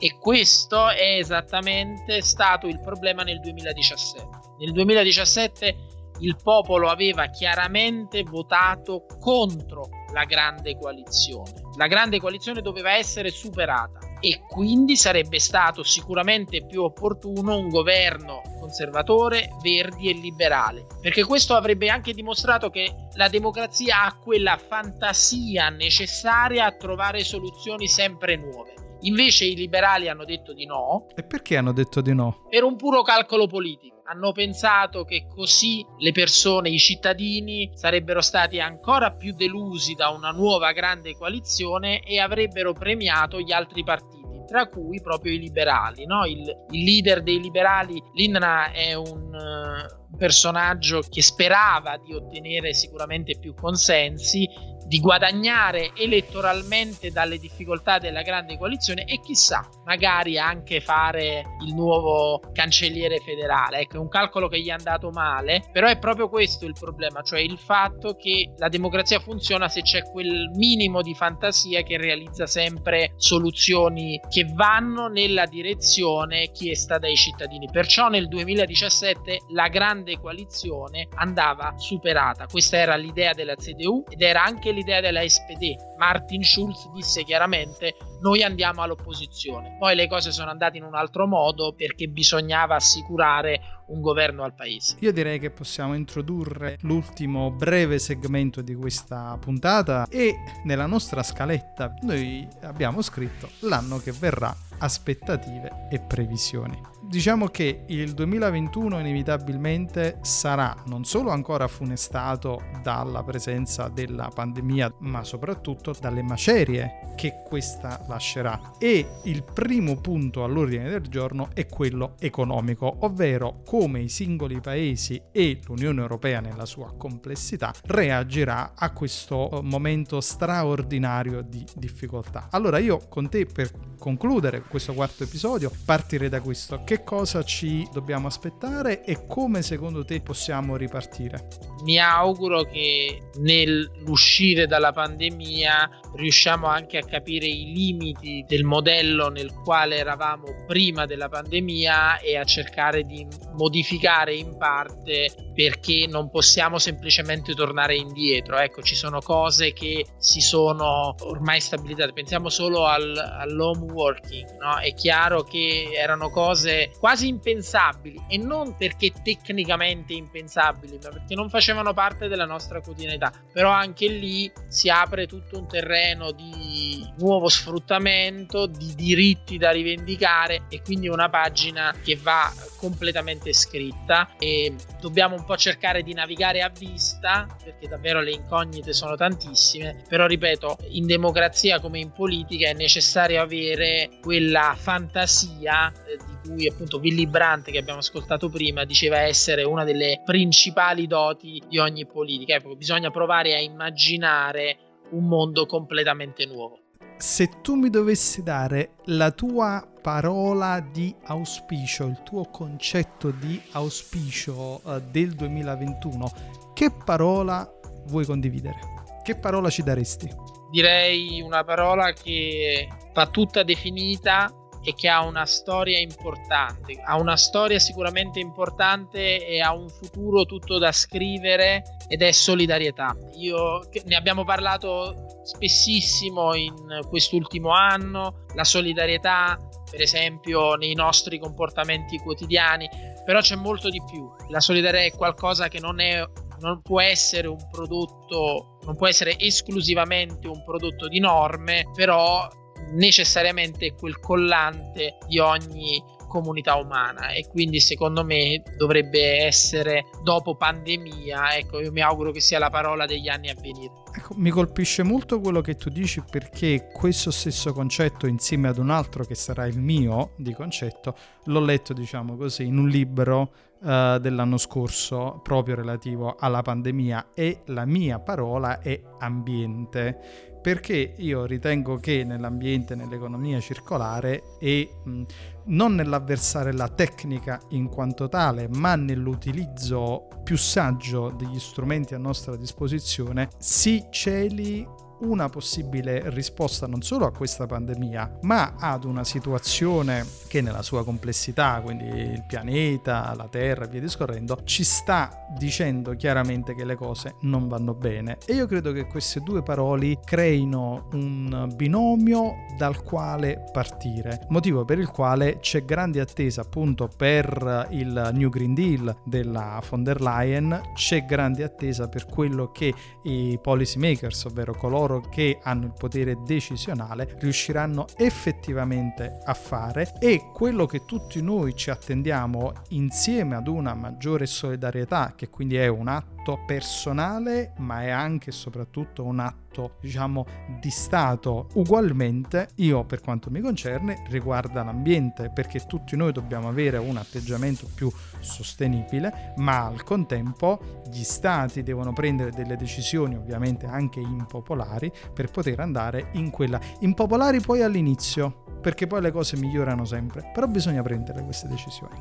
E 0.00 0.18
questo 0.18 0.88
è 0.88 1.18
esattamente 1.18 2.20
stato 2.20 2.66
il 2.66 2.80
problema 2.80 3.22
nel 3.22 3.38
2017. 3.38 4.28
Nel 4.58 4.72
2017 4.72 5.76
il 6.18 6.36
popolo 6.42 6.88
aveva 6.88 7.28
chiaramente 7.28 8.24
votato 8.24 9.06
contro 9.20 9.88
la 10.12 10.24
grande 10.24 10.76
coalizione. 10.76 11.52
La 11.76 11.86
grande 11.86 12.18
coalizione 12.18 12.60
doveva 12.60 12.92
essere 12.94 13.30
superata 13.30 14.03
e 14.24 14.40
quindi 14.48 14.96
sarebbe 14.96 15.38
stato 15.38 15.82
sicuramente 15.82 16.64
più 16.64 16.82
opportuno 16.82 17.58
un 17.58 17.68
governo 17.68 18.40
conservatore, 18.58 19.50
verdi 19.60 20.08
e 20.08 20.14
liberale, 20.14 20.86
perché 21.02 21.24
questo 21.24 21.52
avrebbe 21.52 21.90
anche 21.90 22.14
dimostrato 22.14 22.70
che 22.70 22.90
la 23.16 23.28
democrazia 23.28 24.04
ha 24.04 24.16
quella 24.16 24.56
fantasia 24.56 25.68
necessaria 25.68 26.64
a 26.64 26.72
trovare 26.72 27.22
soluzioni 27.22 27.86
sempre 27.86 28.36
nuove. 28.36 28.72
Invece 29.00 29.44
i 29.44 29.54
liberali 29.54 30.08
hanno 30.08 30.24
detto 30.24 30.54
di 30.54 30.64
no. 30.64 31.04
E 31.14 31.22
perché 31.22 31.58
hanno 31.58 31.74
detto 31.74 32.00
di 32.00 32.14
no? 32.14 32.46
Per 32.48 32.62
un 32.62 32.76
puro 32.76 33.02
calcolo 33.02 33.46
politico 33.46 33.93
hanno 34.06 34.32
pensato 34.32 35.04
che 35.04 35.26
così 35.28 35.84
le 35.98 36.12
persone, 36.12 36.70
i 36.70 36.78
cittadini 36.78 37.70
sarebbero 37.74 38.20
stati 38.20 38.60
ancora 38.60 39.12
più 39.12 39.34
delusi 39.34 39.94
da 39.94 40.08
una 40.10 40.30
nuova 40.30 40.72
grande 40.72 41.14
coalizione 41.14 42.00
e 42.00 42.18
avrebbero 42.18 42.72
premiato 42.72 43.40
gli 43.40 43.52
altri 43.52 43.82
partiti 43.82 44.22
tra 44.46 44.68
cui 44.68 45.00
proprio 45.00 45.32
i 45.32 45.38
liberali. 45.38 46.04
No? 46.04 46.26
Il, 46.26 46.42
il, 46.70 46.84
leader 46.84 47.22
dei 47.22 47.40
liberali, 47.40 48.00
Lindna, 48.12 48.70
è 48.72 48.92
un 48.92 49.82
un 50.14 50.16
personaggio 50.16 51.02
che 51.08 51.20
sperava 51.20 51.98
di 51.98 52.14
ottenere 52.14 52.72
sicuramente 52.72 53.36
più 53.38 53.54
consensi, 53.54 54.48
di 54.86 54.98
guadagnare 55.00 55.92
elettoralmente 55.96 57.10
dalle 57.10 57.38
difficoltà 57.38 57.98
della 57.98 58.22
grande 58.22 58.56
coalizione 58.58 59.04
e 59.04 59.20
chissà, 59.20 59.68
magari 59.84 60.38
anche 60.38 60.80
fare 60.80 61.42
il 61.64 61.74
nuovo 61.74 62.40
cancelliere 62.52 63.18
federale. 63.18 63.78
Ecco, 63.78 63.96
è 63.96 64.00
un 64.00 64.08
calcolo 64.08 64.48
che 64.48 64.60
gli 64.60 64.68
è 64.68 64.72
andato 64.72 65.10
male, 65.10 65.64
però 65.72 65.88
è 65.88 65.98
proprio 65.98 66.28
questo 66.28 66.66
il 66.66 66.74
problema, 66.78 67.22
cioè 67.22 67.40
il 67.40 67.58
fatto 67.58 68.14
che 68.14 68.52
la 68.56 68.68
democrazia 68.68 69.20
funziona 69.20 69.68
se 69.68 69.82
c'è 69.82 70.02
quel 70.10 70.50
minimo 70.54 71.02
di 71.02 71.14
fantasia 71.14 71.82
che 71.82 71.96
realizza 71.96 72.46
sempre 72.46 73.12
soluzioni 73.16 74.20
che 74.28 74.44
vanno 74.52 75.08
nella 75.08 75.46
direzione 75.46 76.50
chiesta 76.50 76.98
dai 76.98 77.16
cittadini. 77.16 77.68
Perciò 77.70 78.08
nel 78.08 78.28
2017 78.28 79.38
la 79.50 79.68
grande 79.68 80.18
coalizione 80.18 81.08
andava 81.14 81.74
superata. 81.76 82.46
Questa 82.46 82.76
era 82.76 82.96
l'idea 82.96 83.32
della 83.32 83.54
CDU 83.54 84.04
ed 84.08 84.20
era 84.20 84.42
anche 84.42 84.72
l'idea 84.74 85.00
della 85.00 85.26
SPD. 85.26 85.74
Martin 85.96 86.42
Schulz 86.42 86.90
disse 86.92 87.24
chiaramente 87.24 87.94
noi 88.20 88.42
andiamo 88.42 88.82
all'opposizione. 88.82 89.76
Poi 89.78 89.94
le 89.94 90.08
cose 90.08 90.32
sono 90.32 90.50
andate 90.50 90.78
in 90.78 90.82
un 90.82 90.94
altro 90.94 91.26
modo 91.26 91.74
perché 91.74 92.08
bisognava 92.08 92.74
assicurare 92.74 93.82
un 93.86 94.00
governo 94.00 94.44
al 94.44 94.54
paese. 94.54 94.96
Io 95.00 95.12
direi 95.12 95.38
che 95.38 95.50
possiamo 95.50 95.94
introdurre 95.94 96.78
l'ultimo 96.82 97.50
breve 97.50 97.98
segmento 97.98 98.62
di 98.62 98.74
questa 98.74 99.36
puntata 99.38 100.06
e 100.08 100.36
nella 100.64 100.86
nostra 100.86 101.22
scaletta 101.22 101.94
noi 102.02 102.48
abbiamo 102.62 103.02
scritto 103.02 103.50
l'anno 103.60 103.98
che 103.98 104.12
verrà, 104.12 104.54
aspettative 104.78 105.88
e 105.90 106.00
previsioni. 106.00 106.93
Diciamo 107.06 107.46
che 107.46 107.84
il 107.86 108.12
2021 108.12 108.98
inevitabilmente 108.98 110.18
sarà 110.22 110.74
non 110.86 111.04
solo 111.04 111.30
ancora 111.30 111.68
funestato 111.68 112.62
dalla 112.82 113.22
presenza 113.22 113.88
della 113.88 114.30
pandemia, 114.34 114.94
ma 115.00 115.22
soprattutto 115.22 115.94
dalle 116.00 116.22
macerie 116.22 117.12
che 117.14 117.42
questa 117.46 118.04
lascerà. 118.08 118.72
E 118.78 119.06
il 119.24 119.44
primo 119.44 120.00
punto 120.00 120.44
all'ordine 120.44 120.88
del 120.88 121.02
giorno 121.02 121.50
è 121.54 121.66
quello 121.66 122.14
economico, 122.18 122.96
ovvero 123.00 123.60
come 123.64 124.00
i 124.00 124.08
singoli 124.08 124.60
paesi 124.60 125.20
e 125.30 125.60
l'Unione 125.66 126.00
Europea 126.00 126.40
nella 126.40 126.66
sua 126.66 126.94
complessità 126.96 127.72
reagirà 127.84 128.72
a 128.74 128.92
questo 128.92 129.60
momento 129.62 130.20
straordinario 130.20 131.42
di 131.42 131.64
difficoltà. 131.76 132.48
Allora 132.50 132.78
io 132.78 133.06
con 133.08 133.28
te 133.28 133.46
per 133.46 133.70
concludere 133.98 134.62
questo 134.62 134.92
quarto 134.92 135.22
episodio 135.22 135.70
partirei 135.84 136.28
da 136.28 136.40
questo. 136.40 136.82
Che 136.84 136.93
cosa 137.02 137.42
ci 137.42 137.88
dobbiamo 137.92 138.26
aspettare 138.26 139.04
e 139.04 139.26
come 139.26 139.62
secondo 139.62 140.04
te 140.04 140.20
possiamo 140.20 140.76
ripartire? 140.76 141.48
Mi 141.82 141.98
auguro 141.98 142.62
che 142.62 143.30
nell'uscire 143.38 144.66
dalla 144.66 144.92
pandemia 144.92 145.90
riusciamo 146.14 146.66
anche 146.66 146.98
a 146.98 147.04
capire 147.04 147.46
i 147.46 147.72
limiti 147.72 148.44
del 148.46 148.64
modello 148.64 149.28
nel 149.28 149.52
quale 149.52 149.96
eravamo 149.96 150.64
prima 150.66 151.06
della 151.06 151.28
pandemia 151.28 152.18
e 152.18 152.36
a 152.36 152.44
cercare 152.44 153.02
di 153.02 153.26
modificare 153.54 154.34
in 154.34 154.56
parte 154.56 155.32
perché 155.54 156.06
non 156.08 156.30
possiamo 156.30 156.78
semplicemente 156.78 157.54
tornare 157.54 157.96
indietro. 157.96 158.58
Ecco, 158.58 158.82
ci 158.82 158.94
sono 158.94 159.20
cose 159.20 159.72
che 159.72 160.04
si 160.18 160.40
sono 160.40 161.14
ormai 161.20 161.60
stabilizzate. 161.60 162.12
Pensiamo 162.12 162.48
solo 162.48 162.86
al, 162.86 163.16
all'home 163.16 163.92
working, 163.92 164.56
no? 164.58 164.78
È 164.78 164.92
chiaro 164.94 165.42
che 165.42 165.90
erano 165.92 166.30
cose 166.30 166.83
quasi 166.98 167.28
impensabili 167.28 168.24
e 168.28 168.38
non 168.38 168.76
perché 168.76 169.12
tecnicamente 169.22 170.12
impensabili, 170.12 170.98
ma 171.02 171.10
perché 171.10 171.34
non 171.34 171.48
facevano 171.48 171.92
parte 171.92 172.28
della 172.28 172.46
nostra 172.46 172.80
quotidianità. 172.80 173.32
Però 173.52 173.70
anche 173.70 174.08
lì 174.08 174.50
si 174.68 174.88
apre 174.88 175.26
tutto 175.26 175.58
un 175.58 175.68
terreno 175.68 176.32
di 176.32 177.06
nuovo 177.18 177.48
sfruttamento, 177.48 178.66
di 178.66 178.94
diritti 178.94 179.58
da 179.58 179.70
rivendicare 179.70 180.64
e 180.68 180.82
quindi 180.82 181.08
una 181.08 181.28
pagina 181.28 181.94
che 182.02 182.16
va 182.16 182.52
completamente 182.78 183.52
scritta 183.52 184.34
e 184.38 184.74
dobbiamo 185.00 185.36
un 185.36 185.44
po' 185.44 185.56
cercare 185.56 186.02
di 186.02 186.12
navigare 186.12 186.60
a 186.60 186.68
vista 186.68 187.46
perché 187.62 187.88
davvero 187.88 188.20
le 188.20 188.32
incognite 188.32 188.92
sono 188.92 189.16
tantissime, 189.16 190.02
però 190.08 190.26
ripeto, 190.26 190.78
in 190.88 191.06
democrazia 191.06 191.80
come 191.80 191.98
in 191.98 192.12
politica 192.12 192.68
è 192.68 192.74
necessario 192.74 193.40
avere 193.40 194.18
quella 194.20 194.74
fantasia 194.76 195.90
eh, 195.90 196.16
di 196.16 196.33
cui 196.46 196.68
appunto 196.68 196.98
Willy 196.98 197.26
Brandt 197.26 197.70
che 197.70 197.78
abbiamo 197.78 198.00
ascoltato 198.00 198.48
prima 198.48 198.84
diceva 198.84 199.18
essere 199.20 199.62
una 199.64 199.84
delle 199.84 200.22
principali 200.24 201.06
doti 201.06 201.62
di 201.68 201.78
ogni 201.78 202.06
politica. 202.06 202.56
Ecco, 202.56 202.76
bisogna 202.76 203.10
provare 203.10 203.54
a 203.54 203.60
immaginare 203.60 204.76
un 205.10 205.26
mondo 205.26 205.66
completamente 205.66 206.44
nuovo. 206.46 206.78
Se 207.16 207.48
tu 207.62 207.74
mi 207.74 207.90
dovessi 207.90 208.42
dare 208.42 208.96
la 209.06 209.30
tua 209.30 209.86
parola 210.02 210.80
di 210.80 211.14
auspicio, 211.24 212.04
il 212.04 212.20
tuo 212.22 212.44
concetto 212.44 213.30
di 213.30 213.60
auspicio 213.72 214.80
uh, 214.82 215.00
del 215.10 215.32
2021, 215.34 216.30
che 216.74 216.90
parola 217.04 217.66
vuoi 218.06 218.26
condividere? 218.26 218.76
Che 219.22 219.36
parola 219.36 219.70
ci 219.70 219.82
daresti? 219.82 220.28
Direi 220.70 221.40
una 221.40 221.62
parola 221.62 222.12
che 222.12 222.88
va 223.14 223.26
tutta 223.28 223.62
definita 223.62 224.52
e 224.84 224.94
che 224.94 225.08
ha 225.08 225.24
una 225.24 225.46
storia 225.46 225.98
importante, 225.98 227.00
ha 227.02 227.16
una 227.16 227.36
storia 227.36 227.78
sicuramente 227.78 228.38
importante 228.38 229.46
e 229.46 229.60
ha 229.60 229.74
un 229.74 229.88
futuro 229.88 230.44
tutto 230.44 230.78
da 230.78 230.92
scrivere 230.92 231.82
ed 232.06 232.22
è 232.22 232.30
solidarietà. 232.30 233.16
Io 233.36 233.80
ne 234.04 234.14
abbiamo 234.14 234.44
parlato 234.44 235.40
spessissimo 235.42 236.54
in 236.54 237.00
quest'ultimo 237.08 237.70
anno, 237.70 238.44
la 238.54 238.64
solidarietà 238.64 239.58
per 239.90 240.00
esempio 240.00 240.74
nei 240.74 240.94
nostri 240.94 241.38
comportamenti 241.38 242.18
quotidiani, 242.18 242.88
però 243.24 243.40
c'è 243.40 243.54
molto 243.54 243.88
di 243.88 244.02
più. 244.10 244.30
La 244.48 244.60
solidarietà 244.60 245.14
è 245.14 245.16
qualcosa 245.16 245.68
che 245.68 245.80
non 245.80 246.00
è 246.00 246.22
non 246.60 246.80
può 246.80 247.00
essere 247.00 247.46
un 247.46 247.68
prodotto, 247.70 248.78
non 248.84 248.96
può 248.96 249.06
essere 249.06 249.38
esclusivamente 249.38 250.48
un 250.48 250.64
prodotto 250.64 251.08
di 251.08 251.20
norme, 251.20 251.90
però 251.94 252.48
necessariamente 252.92 253.94
quel 253.94 254.18
collante 254.20 255.16
di 255.26 255.38
ogni 255.38 256.02
comunità 256.34 256.74
umana. 256.74 257.28
E 257.28 257.46
quindi 257.48 257.78
secondo 257.78 258.24
me 258.24 258.60
dovrebbe 258.76 259.44
essere 259.44 260.06
dopo 260.24 260.56
pandemia 260.56 261.56
ecco 261.56 261.80
io 261.80 261.92
mi 261.92 262.00
auguro 262.00 262.32
che 262.32 262.40
sia 262.40 262.58
la 262.58 262.70
parola 262.70 263.06
degli 263.06 263.28
anni 263.28 263.50
a 263.50 263.54
venire. 263.60 263.92
Ecco, 264.12 264.34
mi 264.36 264.50
colpisce 264.50 265.04
molto 265.04 265.40
quello 265.40 265.60
che 265.60 265.76
tu 265.76 265.90
dici 265.90 266.22
perché 266.28 266.88
questo 266.92 267.30
stesso 267.30 267.72
concetto 267.72 268.26
insieme 268.26 268.66
ad 268.66 268.78
un 268.78 268.90
altro 268.90 269.24
che 269.24 269.36
sarà 269.36 269.66
il 269.66 269.78
mio 269.78 270.32
di 270.36 270.52
concetto 270.52 271.16
l'ho 271.44 271.60
letto 271.60 271.92
diciamo 271.92 272.36
così 272.36 272.64
in 272.64 272.78
un 272.78 272.88
libro 272.88 273.52
uh, 273.84 274.18
dell'anno 274.18 274.56
scorso 274.56 275.40
proprio 275.42 275.76
relativo 275.76 276.34
alla 276.38 276.62
pandemia 276.62 277.28
e 277.34 277.62
la 277.66 277.84
mia 277.84 278.18
parola 278.18 278.80
è 278.80 279.00
ambiente 279.18 280.52
perché 280.64 281.12
io 281.18 281.44
ritengo 281.44 281.96
che 281.96 282.24
nell'ambiente, 282.24 282.94
nell'economia 282.94 283.60
circolare 283.60 284.56
e 284.58 284.88
mh, 285.04 285.22
non 285.64 285.94
nell'avversare 285.94 286.72
la 286.72 286.88
tecnica 286.88 287.60
in 287.72 287.90
quanto 287.90 288.30
tale, 288.30 288.66
ma 288.70 288.94
nell'utilizzo 288.94 290.26
più 290.42 290.56
saggio 290.56 291.34
degli 291.36 291.58
strumenti 291.58 292.14
a 292.14 292.18
nostra 292.18 292.56
disposizione, 292.56 293.50
si 293.58 294.06
celi 294.10 294.88
una 295.24 295.48
possibile 295.48 296.30
risposta 296.30 296.86
non 296.86 297.02
solo 297.02 297.26
a 297.26 297.32
questa 297.32 297.66
pandemia, 297.66 298.38
ma 298.42 298.74
ad 298.78 299.04
una 299.04 299.24
situazione 299.24 300.24
che 300.48 300.60
nella 300.60 300.82
sua 300.82 301.04
complessità, 301.04 301.80
quindi 301.82 302.04
il 302.04 302.44
pianeta, 302.46 303.34
la 303.34 303.48
Terra 303.48 303.84
e 303.84 303.88
via 303.88 304.00
discorrendo, 304.00 304.60
ci 304.64 304.84
sta 304.84 305.46
dicendo 305.58 306.14
chiaramente 306.14 306.74
che 306.74 306.84
le 306.84 306.94
cose 306.94 307.36
non 307.40 307.68
vanno 307.68 307.94
bene. 307.94 308.38
E 308.46 308.54
io 308.54 308.66
credo 308.66 308.92
che 308.92 309.06
queste 309.06 309.40
due 309.40 309.62
parole 309.62 310.20
creino 310.24 311.08
un 311.12 311.72
binomio 311.74 312.66
dal 312.76 313.02
quale 313.02 313.64
partire, 313.72 314.46
motivo 314.48 314.84
per 314.84 314.98
il 314.98 315.08
quale 315.08 315.58
c'è 315.60 315.84
grande 315.84 316.20
attesa 316.20 316.60
appunto 316.60 317.08
per 317.08 317.88
il 317.90 318.30
New 318.34 318.48
Green 318.50 318.74
Deal 318.74 319.16
della 319.24 319.80
von 319.88 320.02
der 320.02 320.20
Leyen, 320.20 320.80
c'è 320.94 321.24
grande 321.24 321.62
attesa 321.64 322.08
per 322.08 322.26
quello 322.26 322.70
che 322.70 322.92
i 323.24 323.58
policy 323.62 323.98
makers, 323.98 324.44
ovvero 324.44 324.74
coloro 324.74 325.13
coloro 325.14 325.28
che 325.28 325.58
hanno 325.62 325.86
il 325.86 325.92
potere 325.96 326.36
decisionale 326.44 327.36
riusciranno 327.38 328.06
effettivamente 328.16 329.40
a 329.44 329.54
fare 329.54 330.14
e 330.18 330.50
quello 330.52 330.86
che 330.86 331.04
tutti 331.04 331.40
noi 331.42 331.74
ci 331.74 331.90
attendiamo 331.90 332.72
insieme 332.90 333.56
ad 333.56 333.68
una 333.68 333.94
maggiore 333.94 334.46
solidarietà 334.46 335.34
che 335.36 335.48
quindi 335.48 335.76
è 335.76 335.86
un 335.86 336.08
atto 336.08 336.62
personale, 336.66 337.72
ma 337.78 338.02
è 338.02 338.10
anche 338.10 338.50
e 338.50 338.52
soprattutto 338.52 339.24
un 339.24 339.40
atto, 339.40 339.62
diciamo, 340.00 340.46
di 340.80 340.90
Stato. 340.90 341.68
Ugualmente, 341.74 342.68
io 342.76 343.04
per 343.04 343.20
quanto 343.20 343.50
mi 343.50 343.60
concerne, 343.60 344.22
riguarda 344.28 344.82
l'ambiente, 344.82 345.50
perché 345.50 345.80
tutti 345.86 346.16
noi 346.16 346.32
dobbiamo 346.32 346.68
avere 346.68 346.96
un 346.98 347.16
atteggiamento 347.16 347.88
più 347.94 348.10
sostenibile, 348.40 349.54
ma 349.56 349.86
al 349.86 350.02
contempo 350.02 351.02
gli 351.10 351.22
Stati 351.24 351.82
devono 351.82 352.12
prendere 352.12 352.50
delle 352.50 352.76
decisioni, 352.76 353.36
ovviamente 353.36 353.86
anche 353.86 354.20
impopolari, 354.20 355.10
per 355.32 355.50
poter 355.50 355.80
andare 355.80 356.28
in 356.32 356.50
quella. 356.50 356.80
Impopolari 357.00 357.60
poi 357.60 357.82
all'inizio, 357.82 358.64
perché 358.80 359.06
poi 359.06 359.20
le 359.22 359.32
cose 359.32 359.56
migliorano 359.56 360.04
sempre, 360.04 360.50
però 360.52 360.66
bisogna 360.66 361.02
prendere 361.02 361.42
queste 361.42 361.68
decisioni. 361.68 362.20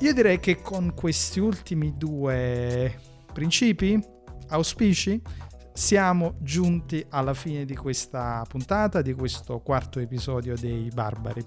Io 0.00 0.14
direi 0.14 0.38
che 0.38 0.62
con 0.62 0.92
questi 0.94 1.40
ultimi 1.40 1.96
due 1.96 3.00
principi, 3.32 4.00
auspici, 4.48 5.20
siamo 5.78 6.34
giunti 6.40 7.06
alla 7.10 7.34
fine 7.34 7.64
di 7.64 7.76
questa 7.76 8.44
puntata, 8.48 9.00
di 9.00 9.14
questo 9.14 9.60
quarto 9.60 10.00
episodio 10.00 10.56
dei 10.58 10.90
Barbari. 10.92 11.40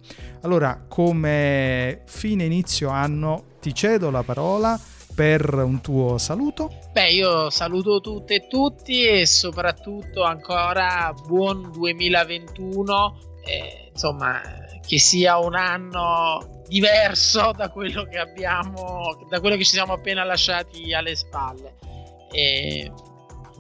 Allora, 0.44 0.86
come 0.88 2.04
fine 2.06 2.46
inizio 2.46 2.88
anno, 2.88 3.58
ti 3.60 3.76
cedo 3.76 4.10
la 4.10 4.24
parola 4.24 4.80
per 5.14 5.54
un 5.54 5.82
tuo 5.82 6.18
saluto. 6.18 6.72
Beh, 6.94 7.12
io 7.12 7.50
saluto 7.50 8.00
tutte 8.00 8.36
e 8.36 8.48
tutti 8.48 9.04
e 9.06 9.26
soprattutto 9.26 10.24
ancora 10.24 11.14
buon 11.28 11.70
2021. 11.70 13.18
Eh, 13.44 13.90
insomma, 13.92 14.40
che 14.88 14.98
sia 14.98 15.40
un 15.40 15.56
anno 15.56 16.64
diverso 16.70 17.52
da 17.54 17.70
quello 17.70 18.06
che 18.06 18.18
abbiamo, 18.18 19.26
da 19.30 19.42
quello 19.42 19.58
che 19.58 19.66
ci 19.66 19.74
siamo 19.74 19.92
appena 19.92 20.24
lasciati 20.24 20.94
alle 20.94 21.18
spalle. 21.18 21.76
E 22.32 22.90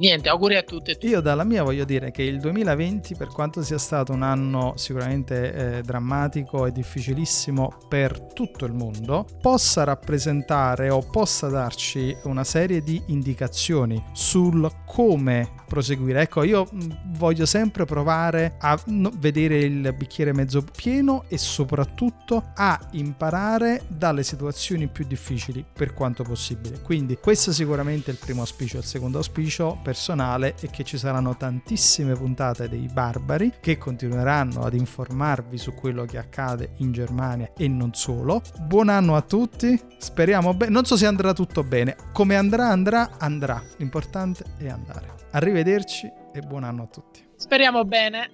niente, 0.01 0.29
auguri 0.29 0.55
a 0.55 0.63
tutti. 0.63 0.97
Io 1.01 1.21
dalla 1.21 1.43
mia 1.43 1.63
voglio 1.63 1.85
dire 1.85 2.11
che 2.11 2.23
il 2.23 2.39
2020, 2.39 3.15
per 3.15 3.27
quanto 3.27 3.61
sia 3.61 3.77
stato 3.77 4.11
un 4.11 4.23
anno 4.23 4.73
sicuramente 4.75 5.77
eh, 5.77 5.81
drammatico 5.83 6.65
e 6.65 6.71
difficilissimo 6.71 7.77
per 7.87 8.19
tutto 8.19 8.65
il 8.65 8.73
mondo, 8.73 9.25
possa 9.39 9.83
rappresentare 9.83 10.89
o 10.89 11.01
possa 11.01 11.47
darci 11.47 12.17
una 12.23 12.43
serie 12.43 12.81
di 12.81 13.01
indicazioni 13.07 14.03
sul 14.11 14.69
come 14.85 15.59
proseguire. 15.71 16.21
Ecco, 16.21 16.43
io 16.43 16.67
mm, 16.73 16.91
voglio 17.17 17.45
sempre 17.45 17.85
provare 17.85 18.55
a 18.59 18.77
vedere 18.85 19.59
il 19.59 19.93
bicchiere 19.97 20.33
mezzo 20.33 20.63
pieno 20.63 21.23
e 21.29 21.37
soprattutto 21.37 22.51
a 22.55 22.77
imparare 22.91 23.83
dalle 23.87 24.23
situazioni 24.23 24.87
più 24.87 25.05
difficili 25.05 25.63
per 25.71 25.93
quanto 25.93 26.23
possibile. 26.23 26.81
Quindi 26.81 27.17
questo 27.17 27.51
è 27.51 27.53
sicuramente 27.53 28.11
il 28.11 28.17
primo 28.17 28.41
auspicio. 28.41 28.79
Il 28.79 28.83
secondo 28.83 29.19
auspicio 29.19 29.79
personale 29.91 30.55
è 30.57 30.69
che 30.69 30.85
ci 30.85 30.97
saranno 30.97 31.35
tantissime 31.35 32.13
puntate 32.13 32.69
dei 32.69 32.87
barbari 32.91 33.55
che 33.59 33.77
continueranno 33.77 34.63
ad 34.63 34.73
informarvi 34.73 35.57
su 35.57 35.73
quello 35.73 36.05
che 36.05 36.17
accade 36.17 36.75
in 36.77 36.93
Germania 36.93 37.51
e 37.57 37.67
non 37.67 37.93
solo. 37.93 38.41
Buon 38.61 38.87
anno 38.87 39.17
a 39.17 39.21
tutti, 39.21 39.77
speriamo 39.97 40.53
bene. 40.53 40.71
Non 40.71 40.85
so 40.85 40.95
se 40.95 41.05
andrà 41.05 41.33
tutto 41.33 41.63
bene. 41.63 41.97
Come 42.13 42.37
andrà, 42.37 42.69
andrà, 42.69 43.17
andrà. 43.17 43.61
L'importante 43.77 44.45
è 44.57 44.69
andare. 44.69 45.13
Arrivederci 45.31 46.09
e 46.33 46.39
buon 46.39 46.63
anno 46.63 46.83
a 46.83 46.87
tutti. 46.87 47.27
Speriamo 47.35 47.83
bene. 47.83 48.29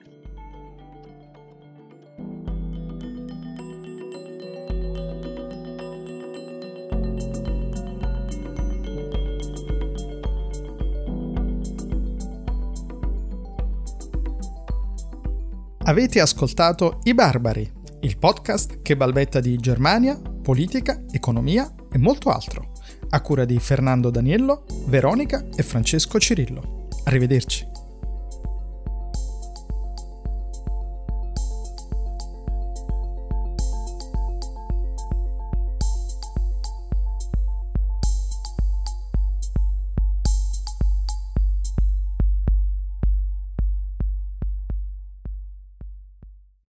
Avete 15.88 16.20
ascoltato 16.20 17.00
I 17.04 17.14
Barbari, 17.14 17.72
il 18.02 18.18
podcast 18.18 18.82
che 18.82 18.98
balbetta 18.98 19.40
di 19.40 19.56
Germania, 19.56 20.20
politica, 20.20 21.06
economia 21.12 21.74
e 21.90 21.98
molto 21.98 22.30
altro, 22.30 22.74
a 23.12 23.22
cura 23.22 23.46
di 23.46 23.58
Fernando 23.58 24.10
Daniello, 24.10 24.66
Veronica 24.88 25.48
e 25.56 25.64
Francesco 25.64 26.20
Cirillo. 26.20 26.90
Arrivederci. 27.06 27.77